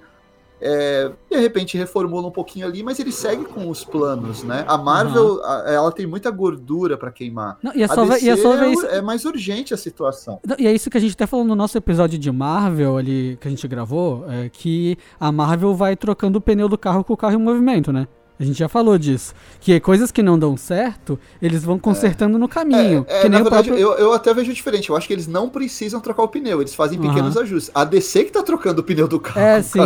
[0.62, 4.64] é, de repente reformula um pouquinho ali, mas ele segue com os planos, né?
[4.68, 5.44] A Marvel, uhum.
[5.44, 7.58] a, ela tem muita gordura para queimar.
[7.64, 8.86] Não, e é só, DC e é, só ver isso...
[8.86, 10.40] é mais urgente a situação.
[10.60, 13.48] E é isso que a gente até falou no nosso episódio de Marvel ali, que
[13.48, 17.18] a gente gravou, é que a Marvel vai trocando o pneu do carro com o
[17.18, 18.08] carro em movimento, né?
[18.42, 19.36] A gente já falou disso.
[19.60, 22.40] Que coisas que não dão certo, eles vão consertando é.
[22.40, 23.06] no caminho.
[23.08, 23.88] É, é na verdade, próprio...
[23.88, 24.90] eu, eu até vejo diferente.
[24.90, 27.44] Eu acho que eles não precisam trocar o pneu, eles fazem pequenos uhum.
[27.44, 27.70] ajustes.
[27.76, 29.40] A DC que tá trocando o pneu do carro.
[29.40, 29.80] É, sim.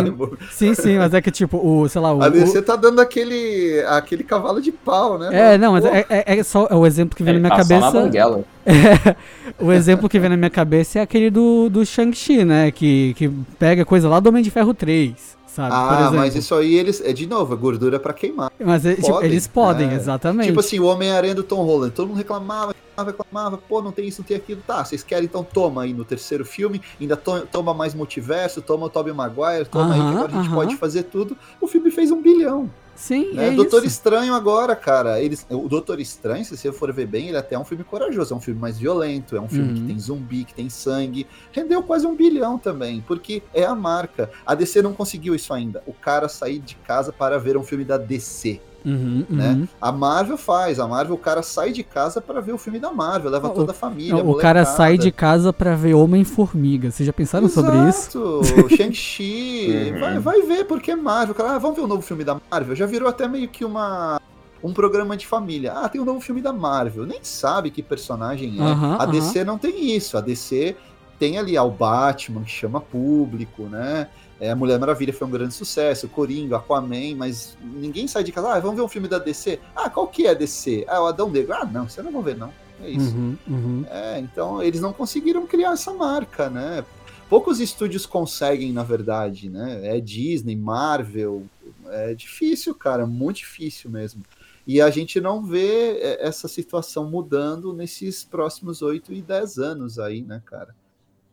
[0.50, 2.22] sim, sim, mas é que tipo, o, sei lá, o.
[2.24, 5.28] A DC tá dando aquele, aquele cavalo de pau, né?
[5.32, 7.90] É, não, mas é, é, é, só o exemplo que vem na minha tá cabeça.
[7.90, 9.16] Só na é,
[9.60, 12.70] o exemplo que vem na minha cabeça é aquele do, do Shang-Chi, né?
[12.70, 13.28] Que, que
[13.58, 15.74] pega coisa lá do Homem de Ferro 3 sabe?
[15.74, 18.52] Ah, mas isso aí eles é de novo, é gordura para queimar.
[18.62, 19.94] Mas é, tipo, eles podem, é.
[19.94, 20.48] exatamente.
[20.48, 24.06] Tipo assim, o Homem-Aranha do Tom Holland, todo mundo reclamava, reclamava, reclamava, pô, não tem
[24.06, 24.60] isso, não tem aquilo.
[24.66, 28.86] Tá, vocês querem então toma aí no terceiro filme, ainda to toma mais multiverso, toma
[28.86, 30.54] o Tobey Maguire, toma uh -huh, aí que agora a gente uh -huh.
[30.54, 31.36] pode fazer tudo.
[31.60, 32.70] O filme fez um bilhão.
[32.96, 33.48] Sim, né?
[33.48, 33.88] é Doutor isso.
[33.88, 35.20] Estranho agora, cara.
[35.20, 38.34] Eles, o Doutor Estranho, se você for ver bem, ele até é um filme corajoso,
[38.34, 39.74] é um filme mais violento, é um filme uhum.
[39.74, 41.26] que tem zumbi, que tem sangue.
[41.52, 44.30] Rendeu quase um bilhão também, porque é a marca.
[44.44, 45.82] A DC não conseguiu isso ainda.
[45.86, 48.60] O cara sair de casa para ver um filme da DC.
[48.86, 49.50] Uhum, né?
[49.50, 49.68] Uhum.
[49.80, 52.92] A Marvel faz, a Marvel o cara sai de casa para ver o filme da
[52.92, 54.14] Marvel, leva toda a família.
[54.14, 56.92] Não, o cara sai de casa para ver Homem-Formiga.
[56.92, 57.66] Vocês já pensaram Exato.
[57.66, 58.40] sobre isso?
[58.76, 60.00] Shang-Chi, uhum.
[60.00, 61.34] vai, vai ver porque é Marvel.
[61.34, 62.76] Cara, ah, vamos ver o novo filme da Marvel.
[62.76, 64.20] Já virou até meio que uma
[64.62, 65.72] um programa de família.
[65.72, 67.04] Ah, tem um novo filme da Marvel.
[67.04, 69.02] Nem sabe que personagem é.
[69.02, 70.16] a DC não tem isso.
[70.16, 70.76] A DC
[71.18, 74.08] tem ali ao Batman que chama público, né?
[74.38, 78.48] É, a Mulher Maravilha foi um grande sucesso, Coringa, Aquaman, mas ninguém sai de casa.
[78.52, 79.58] Ah, vamos ver um filme da DC?
[79.74, 80.84] Ah, qual que é a DC?
[80.86, 81.54] Ah, o Adão Negro.
[81.54, 82.52] Ah, não, você não vai ver, não.
[82.82, 83.14] É isso.
[83.16, 83.84] Uhum, uhum.
[83.88, 86.84] É, então eles não conseguiram criar essa marca, né?
[87.30, 89.96] Poucos estúdios conseguem, na verdade, né?
[89.96, 91.44] É Disney, Marvel.
[91.88, 94.22] É difícil, cara, muito difícil mesmo.
[94.66, 99.98] E a gente não vê é, essa situação mudando nesses próximos 8 e 10 anos
[99.98, 100.74] aí, né, cara?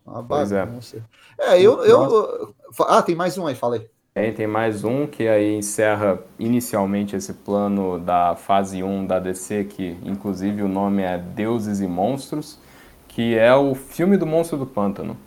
[0.06, 1.04] Uma bagunça.
[1.40, 2.54] É, é eu, eu.
[2.82, 3.90] Ah, tem mais um aí, falei.
[4.14, 9.64] Tem, tem mais um que aí encerra inicialmente esse plano da fase 1 da DC,
[9.64, 12.60] que inclusive o nome é Deuses e Monstros,
[13.08, 15.18] que é o filme do Monstro do Pântano.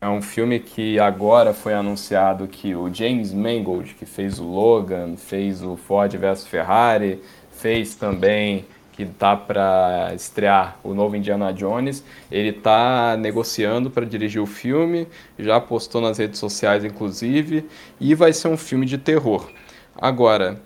[0.00, 5.16] É um filme que agora foi anunciado que o James Mangold, que fez o Logan,
[5.18, 8.64] fez o Ford vs Ferrari, fez também
[9.06, 15.06] que tá para estrear o novo Indiana Jones, ele tá negociando para dirigir o filme,
[15.38, 17.66] já postou nas redes sociais inclusive,
[18.00, 19.50] e vai ser um filme de terror.
[19.96, 20.60] Agora,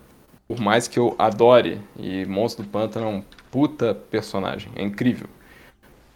[0.49, 5.29] por mais que eu adore, e Monstro do Pântano é um puta personagem, é incrível.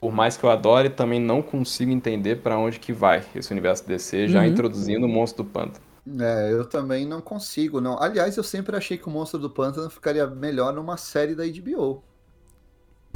[0.00, 3.86] Por mais que eu adore, também não consigo entender para onde que vai esse universo
[3.86, 4.46] DC, já Uhum.
[4.46, 5.84] introduzindo o monstro do pântano.
[6.20, 8.00] É, eu também não consigo, não.
[8.02, 12.07] Aliás, eu sempre achei que o Monstro do Pântano ficaria melhor numa série da HBO.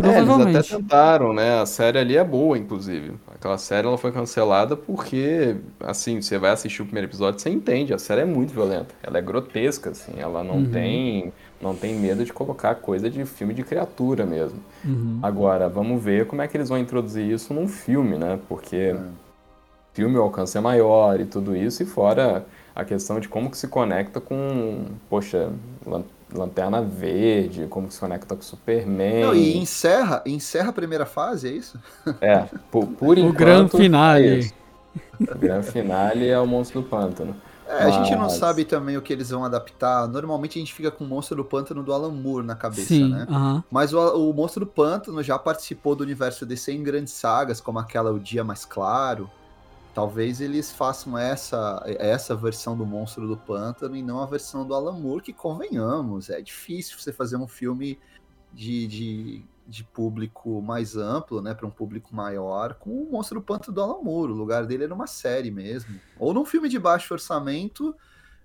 [0.00, 0.64] É, eles até Provavelmente.
[0.64, 1.60] tentaram, né?
[1.60, 3.20] A série ali é boa, inclusive.
[3.28, 7.94] Aquela série ela foi cancelada porque, assim, você vai assistir o primeiro episódio, você entende,
[7.94, 8.94] a série é muito violenta.
[9.02, 10.70] Ela é grotesca, assim, ela não Uhum.
[10.70, 14.64] tem, não tem medo de colocar coisa de filme de criatura mesmo.
[14.84, 15.20] Uhum.
[15.22, 18.40] Agora, vamos ver como é que eles vão introduzir isso num filme, né?
[18.48, 18.96] Porque
[19.94, 23.56] filme o alcance é maior e tudo isso, e fora a questão de como que
[23.58, 25.50] se conecta com, poxa,
[26.34, 29.20] Lanterna Verde, como que se conecta com Superman.
[29.24, 31.78] Não, e encerra, encerra a primeira fase, é isso?
[32.20, 33.36] É, por, por O enquanto.
[33.36, 34.38] grande é finale.
[34.38, 34.54] isso.
[35.20, 37.34] O grande finale é o Monstro do Pântano.
[37.68, 40.06] É, a gente não Mas- sabe também o que eles vão adaptar.
[40.06, 43.10] Normalmente a gente fica com o Monstro do Pântano do Alan Moore na cabeça, Sim,
[43.10, 43.26] né?
[43.30, 43.64] aham.
[43.70, 47.78] Mas o, o Monstro do Pântano já participou do universo DC em grandes sagas, como
[47.78, 49.30] aquela O Dia Mais Claro.
[49.94, 54.74] Talvez eles façam essa, essa versão do Monstro do Pântano e não a versão do
[54.74, 57.98] Alan Moore, que convenhamos, é difícil você fazer um filme
[58.54, 63.44] de, de, de público mais amplo, né, para um público maior, com o Monstro do
[63.44, 64.32] Pântano do Alan Moore.
[64.32, 66.00] O lugar dele é numa série mesmo.
[66.18, 67.94] Ou num filme de baixo orçamento,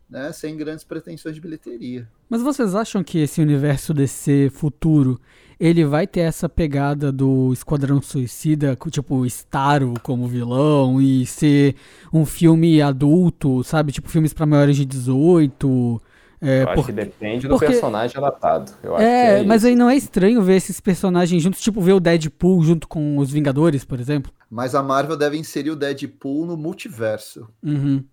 [0.09, 2.09] né, sem grandes pretensões de bilheteria.
[2.29, 5.19] Mas vocês acham que esse universo DC futuro,
[5.59, 11.75] ele vai ter essa pegada do Esquadrão Suicida, com, tipo, Starro como vilão e ser
[12.13, 13.91] um filme adulto, sabe?
[13.91, 16.01] Tipo, filmes pra maiores de 18.
[16.39, 18.71] É, Eu acho por- que depende do porque- personagem adaptado.
[18.83, 21.81] Eu acho é, que é mas aí não é estranho ver esses personagens juntos, tipo,
[21.81, 24.31] ver o Deadpool junto com os Vingadores, por exemplo?
[24.49, 27.47] Mas a Marvel deve inserir o Deadpool no multiverso.
[27.63, 28.03] Uhum.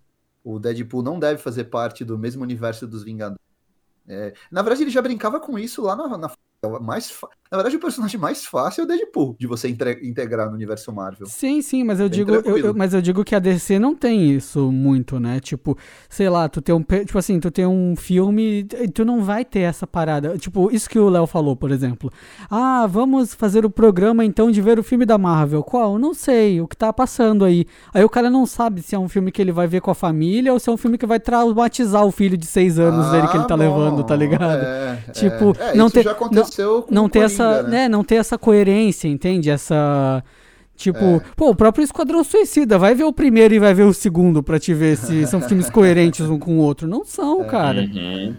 [0.43, 3.39] O Deadpool não deve fazer parte do mesmo universo dos Vingadores.
[4.07, 6.17] É, na verdade, ele já brincava com isso lá na.
[6.17, 6.31] na
[6.81, 10.55] mais fa- na verdade, o personagem mais fácil é o Deadpool de você integrar no
[10.55, 11.27] universo Marvel.
[11.27, 13.95] Sim, sim, mas eu Bem digo, eu- eu- mas eu digo que a DC não
[13.95, 15.39] tem isso muito, né?
[15.39, 15.77] Tipo,
[16.09, 19.45] sei lá, tu tem um, tipo assim, tu tem um filme, e tu não vai
[19.45, 20.37] ter essa parada.
[20.39, 22.11] Tipo, isso que o Léo falou, por exemplo.
[22.49, 25.63] Ah, vamos fazer o programa então de ver o filme da Marvel.
[25.63, 25.99] Qual?
[25.99, 27.65] Não sei, o que tá passando aí.
[27.93, 29.95] Aí o cara não sabe se é um filme que ele vai ver com a
[29.95, 33.27] família ou se é um filme que vai traumatizar o filho de seis anos dele
[33.27, 34.63] que ele tá Ah, levando, bom, tá ligado?
[34.63, 36.44] É, Tipo, é, É, não isso ter- já aconteceu
[36.87, 37.69] com não o ter Coringa, essa, né?
[37.69, 39.49] né, não ter essa coerência, entende?
[39.49, 40.23] Essa
[40.75, 41.21] tipo, É.
[41.35, 44.59] pô, o próprio Esquadrão Suicida, vai ver o primeiro e vai ver o segundo pra
[44.59, 46.87] te ver se são filmes coerentes um com o outro.
[46.87, 47.81] Não são, cara.
[47.81, 48.35] Uhum.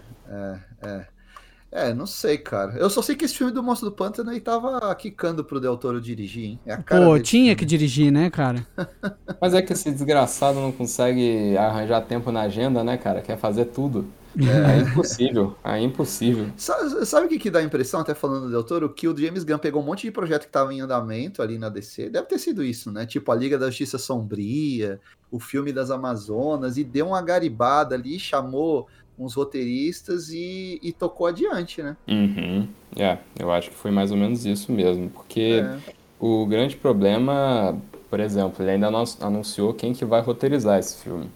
[1.71, 2.73] É, não sei, cara.
[2.77, 5.77] Eu só sei que esse filme do Monstro do Pântano aí tava quicando pro Del
[5.77, 6.59] Toro dirigir, hein?
[6.65, 7.69] É a cara Pô, tinha esse que filme.
[7.69, 8.65] dirigir, né, cara?
[9.41, 13.21] Mas é que esse desgraçado não consegue arranjar tempo na agenda, né, cara?
[13.21, 14.07] Quer fazer tudo.
[14.39, 15.55] É, impossível.
[15.63, 16.47] É impossível.
[16.57, 18.89] Sa- Sabe o que, que dá a impressão, até falando do Del Toro?
[18.89, 21.69] Que o James Gunn pegou um monte de projeto que tava em andamento ali na
[21.69, 22.09] DC.
[22.09, 23.05] Deve ter sido isso, né?
[23.05, 24.99] Tipo a Liga da Justiça Sombria,
[25.31, 31.25] o filme das Amazonas, e deu uma garibada ali, chamou uns roteiristas e, e tocou
[31.25, 31.97] adiante, né?
[32.07, 32.67] Uhum.
[32.95, 35.09] É, eu acho que foi mais ou menos isso mesmo.
[35.09, 35.79] Porque É.
[36.19, 37.75] o grande problema,
[38.09, 41.29] por exemplo, ele ainda não anunciou quem que vai roteirizar esse filme.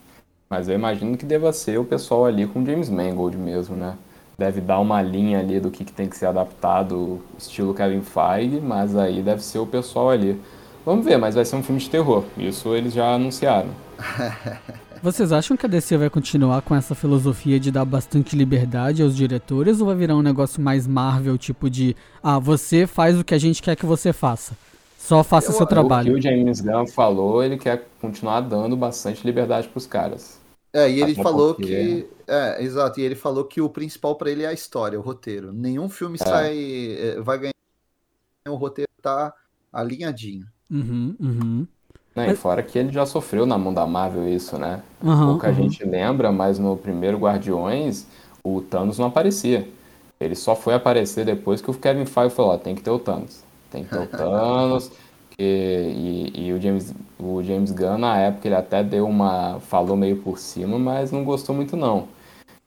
[0.51, 3.95] Mas eu imagino que deva ser o pessoal ali com James Mangold mesmo, né?
[4.37, 8.59] Deve dar uma linha ali do que, que tem que ser adaptado, estilo Kevin Feige,
[8.59, 10.37] mas aí deve ser o pessoal ali.
[10.85, 12.25] Vamos ver, mas vai ser um filme de terror.
[12.37, 13.69] Isso eles já anunciaram.
[15.01, 19.15] Vocês acham que a DC vai continuar com essa filosofia de dar bastante liberdade aos
[19.15, 23.33] diretores ou vai virar um negócio mais Marvel, tipo de, ah, você faz o que
[23.33, 24.53] a gente quer que você faça.
[24.99, 26.11] Só faça Eu- seu eu- trabalho.
[26.11, 30.40] O que o James Gunn falou, ele quer continuar dando bastante liberdade pros caras.
[30.73, 32.09] É, e ele Até falou porque- que.
[32.27, 32.99] É, exato.
[32.99, 35.51] E ele falou que o principal pra ele é a história, o roteiro.
[35.51, 36.57] Nenhum filme sai.
[36.97, 37.53] é, vai ganhar.
[38.47, 39.33] O roteiro tá
[39.71, 40.45] alinhadinho.
[40.69, 41.67] Uhum, uhum.
[42.15, 42.31] Né?
[42.31, 44.81] E fora que ele já sofreu na mão da Marvel isso, né?
[45.03, 45.55] Aham, Pouca aham.
[45.55, 48.05] gente lembra, mas no primeiro Guardiões,
[48.43, 49.67] o Thanos não aparecia.
[50.19, 52.99] Ele só foi aparecer depois que o Kevin Feige falou, ó, tem que ter o
[52.99, 53.43] Thanos.
[53.69, 54.91] Tem que ter o Thanos.
[55.37, 59.59] Que- e e o, James, o James Gunn, na época, ele até deu uma...
[59.61, 62.07] Falou meio por cima, mas não gostou muito, não.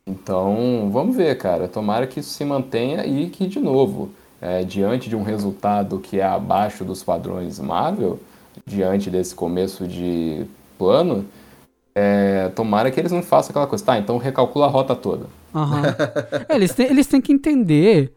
[0.07, 1.69] Então, vamos ver, cara.
[1.69, 4.11] Tomara que isso se mantenha e que, de novo,
[4.41, 8.19] é, diante de um resultado que é abaixo dos padrões Marvel,
[8.67, 10.45] diante desse começo de
[10.79, 11.25] plano,
[11.95, 13.85] é, tomara que eles não façam aquela coisa.
[13.85, 15.27] Tá, então recalcula a rota toda.
[15.55, 15.85] Aham.
[16.49, 18.13] É, eles, têm, eles têm que entender,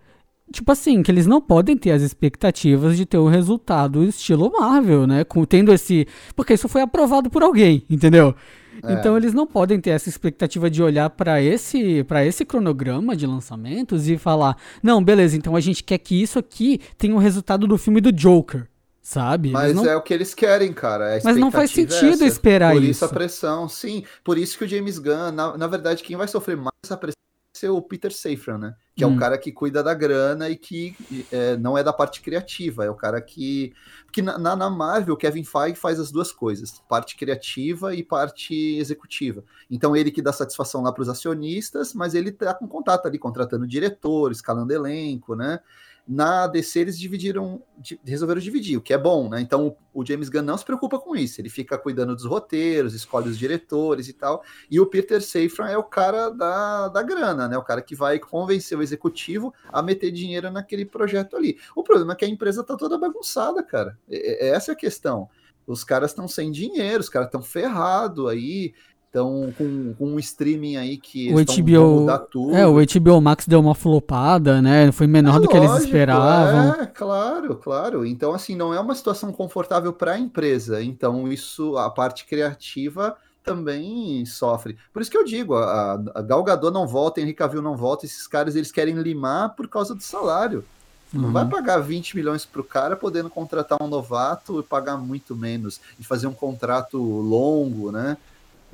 [0.51, 5.05] tipo assim, que eles não podem ter as expectativas de ter um resultado estilo Marvel,
[5.05, 5.23] né?
[5.23, 6.07] Com, tendo esse.
[6.35, 8.35] Porque isso foi aprovado por alguém, entendeu?
[8.83, 8.93] É.
[8.93, 13.25] Então eles não podem ter essa expectativa de olhar para esse para esse cronograma de
[13.25, 17.21] lançamentos e falar: "Não, beleza, então a gente quer que isso aqui tenha o um
[17.21, 18.67] resultado do filme do Joker"
[19.01, 19.51] sabe?
[19.51, 19.85] Mas não...
[19.85, 21.17] é o que eles querem, cara.
[21.23, 22.87] Mas não faz é sentido é esperar por isso.
[22.87, 24.03] Por isso a pressão, sim.
[24.21, 27.15] Por isso que o James Gunn, na, na verdade, quem vai sofrer mais essa pressão
[27.57, 28.75] ser o Peter Safran, né?
[28.95, 29.11] Que hum.
[29.11, 30.95] é o cara que cuida da grana e que
[31.31, 33.73] é, não é da parte criativa, é o cara que.
[34.05, 38.77] Porque na, na Marvel, o Kevin Feige faz as duas coisas: parte criativa e parte
[38.77, 39.43] executiva.
[39.69, 43.17] Então, ele que dá satisfação lá para os acionistas, mas ele tá com contato ali,
[43.19, 45.59] contratando diretores, escalando elenco, né?
[46.07, 47.61] Na DC eles dividiram,
[48.05, 49.41] resolveram dividir, o que é bom, né?
[49.41, 53.27] Então o James Gunn não se preocupa com isso, ele fica cuidando dos roteiros, escolhe
[53.27, 54.41] os diretores e tal.
[54.71, 57.57] E o Peter Safran é o cara da, da grana, né?
[57.57, 61.57] O cara que vai convencer o executivo a meter dinheiro naquele projeto ali.
[61.75, 63.99] O problema é que a empresa tá toda bagunçada, cara.
[64.09, 65.29] essa é a questão.
[65.67, 68.73] Os caras estão sem dinheiro, os caras estão ferrados aí.
[69.17, 72.55] Então, com, com um streaming aí que o HBO, mudar tudo.
[72.55, 74.91] É, o HBO Max deu uma flopada, né?
[74.91, 76.83] Foi menor é do que eles esperavam.
[76.83, 78.05] É, claro, claro.
[78.05, 80.83] Então, assim, não é uma situação confortável para a empresa.
[80.83, 84.77] Então, isso, a parte criativa também sofre.
[84.93, 88.05] Por isso que eu digo, a, a Gal Gadot não volta, Henrique Cavill não volta,
[88.05, 90.63] esses caras eles querem limar por causa do salário.
[91.11, 91.21] Uhum.
[91.21, 91.49] Não vai uhum.
[91.49, 96.27] pagar 20 milhões pro cara podendo contratar um novato e pagar muito menos e fazer
[96.27, 98.17] um contrato longo, né?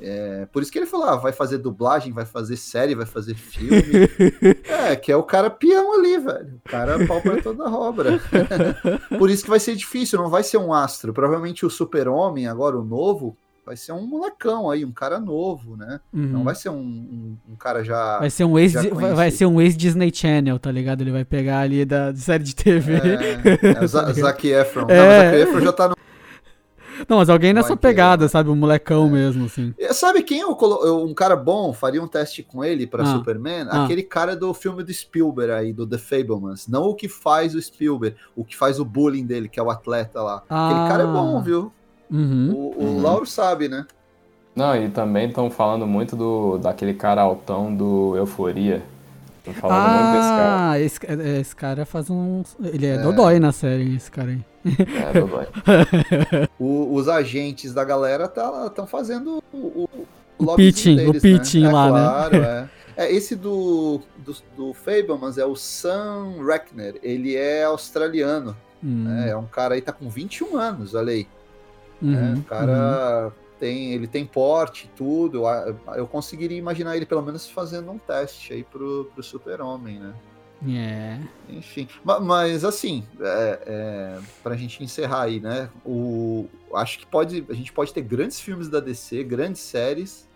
[0.00, 3.34] É, por isso que ele falou: ah, vai fazer dublagem, vai fazer série, vai fazer
[3.34, 4.08] filme.
[4.68, 6.60] é, que é o cara peão ali, velho.
[6.64, 8.20] O cara pau pra toda a obra.
[9.18, 11.12] por isso que vai ser difícil, não vai ser um astro.
[11.12, 16.00] Provavelmente o Super-Homem, agora o novo, vai ser um molecão aí, um cara novo, né?
[16.12, 16.26] Uhum.
[16.26, 18.18] Não vai ser um, um, um, cara já.
[18.18, 18.74] Vai ser um ex
[19.14, 21.00] vai ser um ex Disney Channel, tá ligado?
[21.00, 22.94] Ele vai pegar ali da série de TV.
[22.94, 24.86] É, é o Zac Efron.
[24.88, 24.96] É.
[24.96, 25.96] Não, o Zac Efron já tá no
[27.08, 28.50] não, mas alguém nessa pegada, sabe?
[28.50, 29.10] Um molecão é.
[29.10, 29.74] mesmo, assim.
[29.90, 33.06] Sabe quem eu, eu, um cara bom faria um teste com ele para ah.
[33.06, 33.66] Superman?
[33.68, 33.84] Ah.
[33.84, 36.68] Aquele cara do filme do Spielberg aí, do The Fablemans.
[36.68, 39.70] Não o que faz o Spielberg, o que faz o bullying dele, que é o
[39.70, 40.42] atleta lá.
[40.48, 40.68] Ah.
[40.68, 41.72] Aquele cara é bom, viu?
[42.10, 42.52] Uhum.
[42.52, 43.02] O, o uhum.
[43.02, 43.86] Lauro sabe, né?
[44.54, 48.82] Não, e também estão falando muito do daquele cara altão do Euforia.
[49.44, 50.70] Tô falando ah, muito desse cara.
[50.70, 52.42] Ah, esse, é, esse, cara faz um.
[52.62, 52.98] Ele é, é.
[52.98, 54.40] dodói na série, esse cara aí.
[54.64, 55.46] É, dodói.
[56.58, 60.06] o, os agentes da galera estão tá, fazendo o, o,
[60.38, 61.72] o pitching, deles, o pitching né?
[61.72, 62.00] lá, é, né?
[62.00, 62.70] claro, né?
[62.96, 63.04] É.
[63.04, 63.12] é.
[63.12, 66.98] Esse do, do, do Fablemans é o Sam Reckner.
[67.02, 68.56] Ele é australiano.
[68.82, 69.04] Hum.
[69.04, 69.30] Né?
[69.30, 71.28] É um cara aí, tá com 21 anos, olha aí.
[72.00, 72.34] Uhum, né?
[72.38, 73.26] O cara.
[73.26, 75.44] Uhum tem, ele tem porte tudo.
[75.96, 80.14] Eu conseguiria imaginar ele pelo menos fazendo um teste aí pro, pro Super-Homem, né?
[80.68, 81.18] É.
[81.48, 85.70] Enfim, mas, assim, é, é, pra gente encerrar aí, né?
[85.84, 90.28] O, acho que pode, a gente pode ter grandes filmes da DC, grandes séries.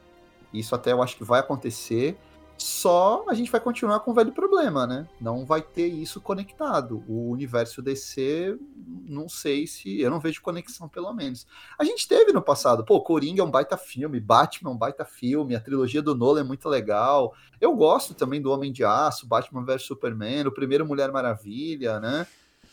[0.53, 2.17] Isso até eu acho que vai acontecer.
[2.59, 5.09] Só a gente vai continuar com o velho problema, né?
[5.21, 7.05] Não vai ter isso conectado.
[7.07, 8.59] O universo DC,
[9.07, 10.01] não sei se.
[10.01, 11.47] Eu não vejo conexão, pelo menos.
[11.79, 15.05] A gente teve no passado, pô, Coringa é um baita filme, Batman é um baita
[15.05, 17.33] filme, a trilogia do Nolan é muito legal.
[17.61, 22.27] Eu gosto também do Homem de Aço, Batman vs Superman, o primeiro Mulher Maravilha, né?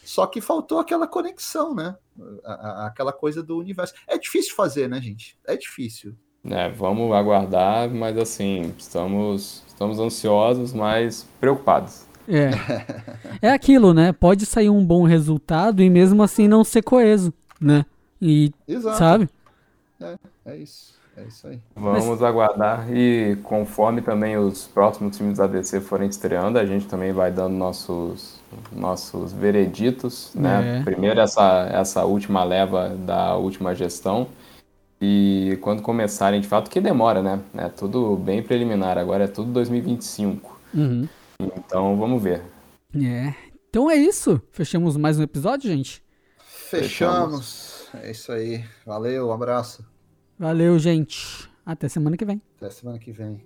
[0.03, 1.95] Só que faltou aquela conexão, né?
[2.43, 3.93] Aquela coisa do universo.
[4.07, 5.37] É difícil fazer, né, gente?
[5.45, 6.15] É difícil.
[6.49, 12.05] É, vamos aguardar, mas assim, estamos Estamos ansiosos, mas preocupados.
[12.29, 12.51] É.
[13.41, 14.13] É aquilo, né?
[14.13, 17.85] Pode sair um bom resultado e mesmo assim não ser coeso, né?
[18.21, 18.97] E, Exato.
[18.97, 19.29] sabe?
[20.01, 20.15] É,
[20.45, 20.95] é isso.
[21.17, 21.59] É isso aí.
[21.75, 22.23] Vamos Mas...
[22.23, 27.31] aguardar e conforme também os próximos filmes da DC forem estreando, a gente também vai
[27.31, 28.39] dando nossos,
[28.71, 30.79] nossos vereditos, né?
[30.79, 30.83] É.
[30.83, 34.27] Primeiro essa, essa última leva da última gestão
[35.07, 37.39] e quando começarem, de fato, que demora, né?
[37.55, 40.59] É tudo bem preliminar, agora é tudo 2025.
[40.73, 41.07] Uhum.
[41.39, 42.41] Então vamos ver.
[42.95, 43.33] É.
[43.69, 44.41] Então é isso.
[44.51, 46.03] Fechamos mais um episódio, gente?
[46.39, 47.87] Fechamos.
[47.93, 48.63] É isso aí.
[48.85, 49.85] Valeu, um abraço.
[50.39, 51.49] Valeu, gente.
[51.65, 52.41] Até semana que vem.
[52.57, 53.41] Até semana que vem.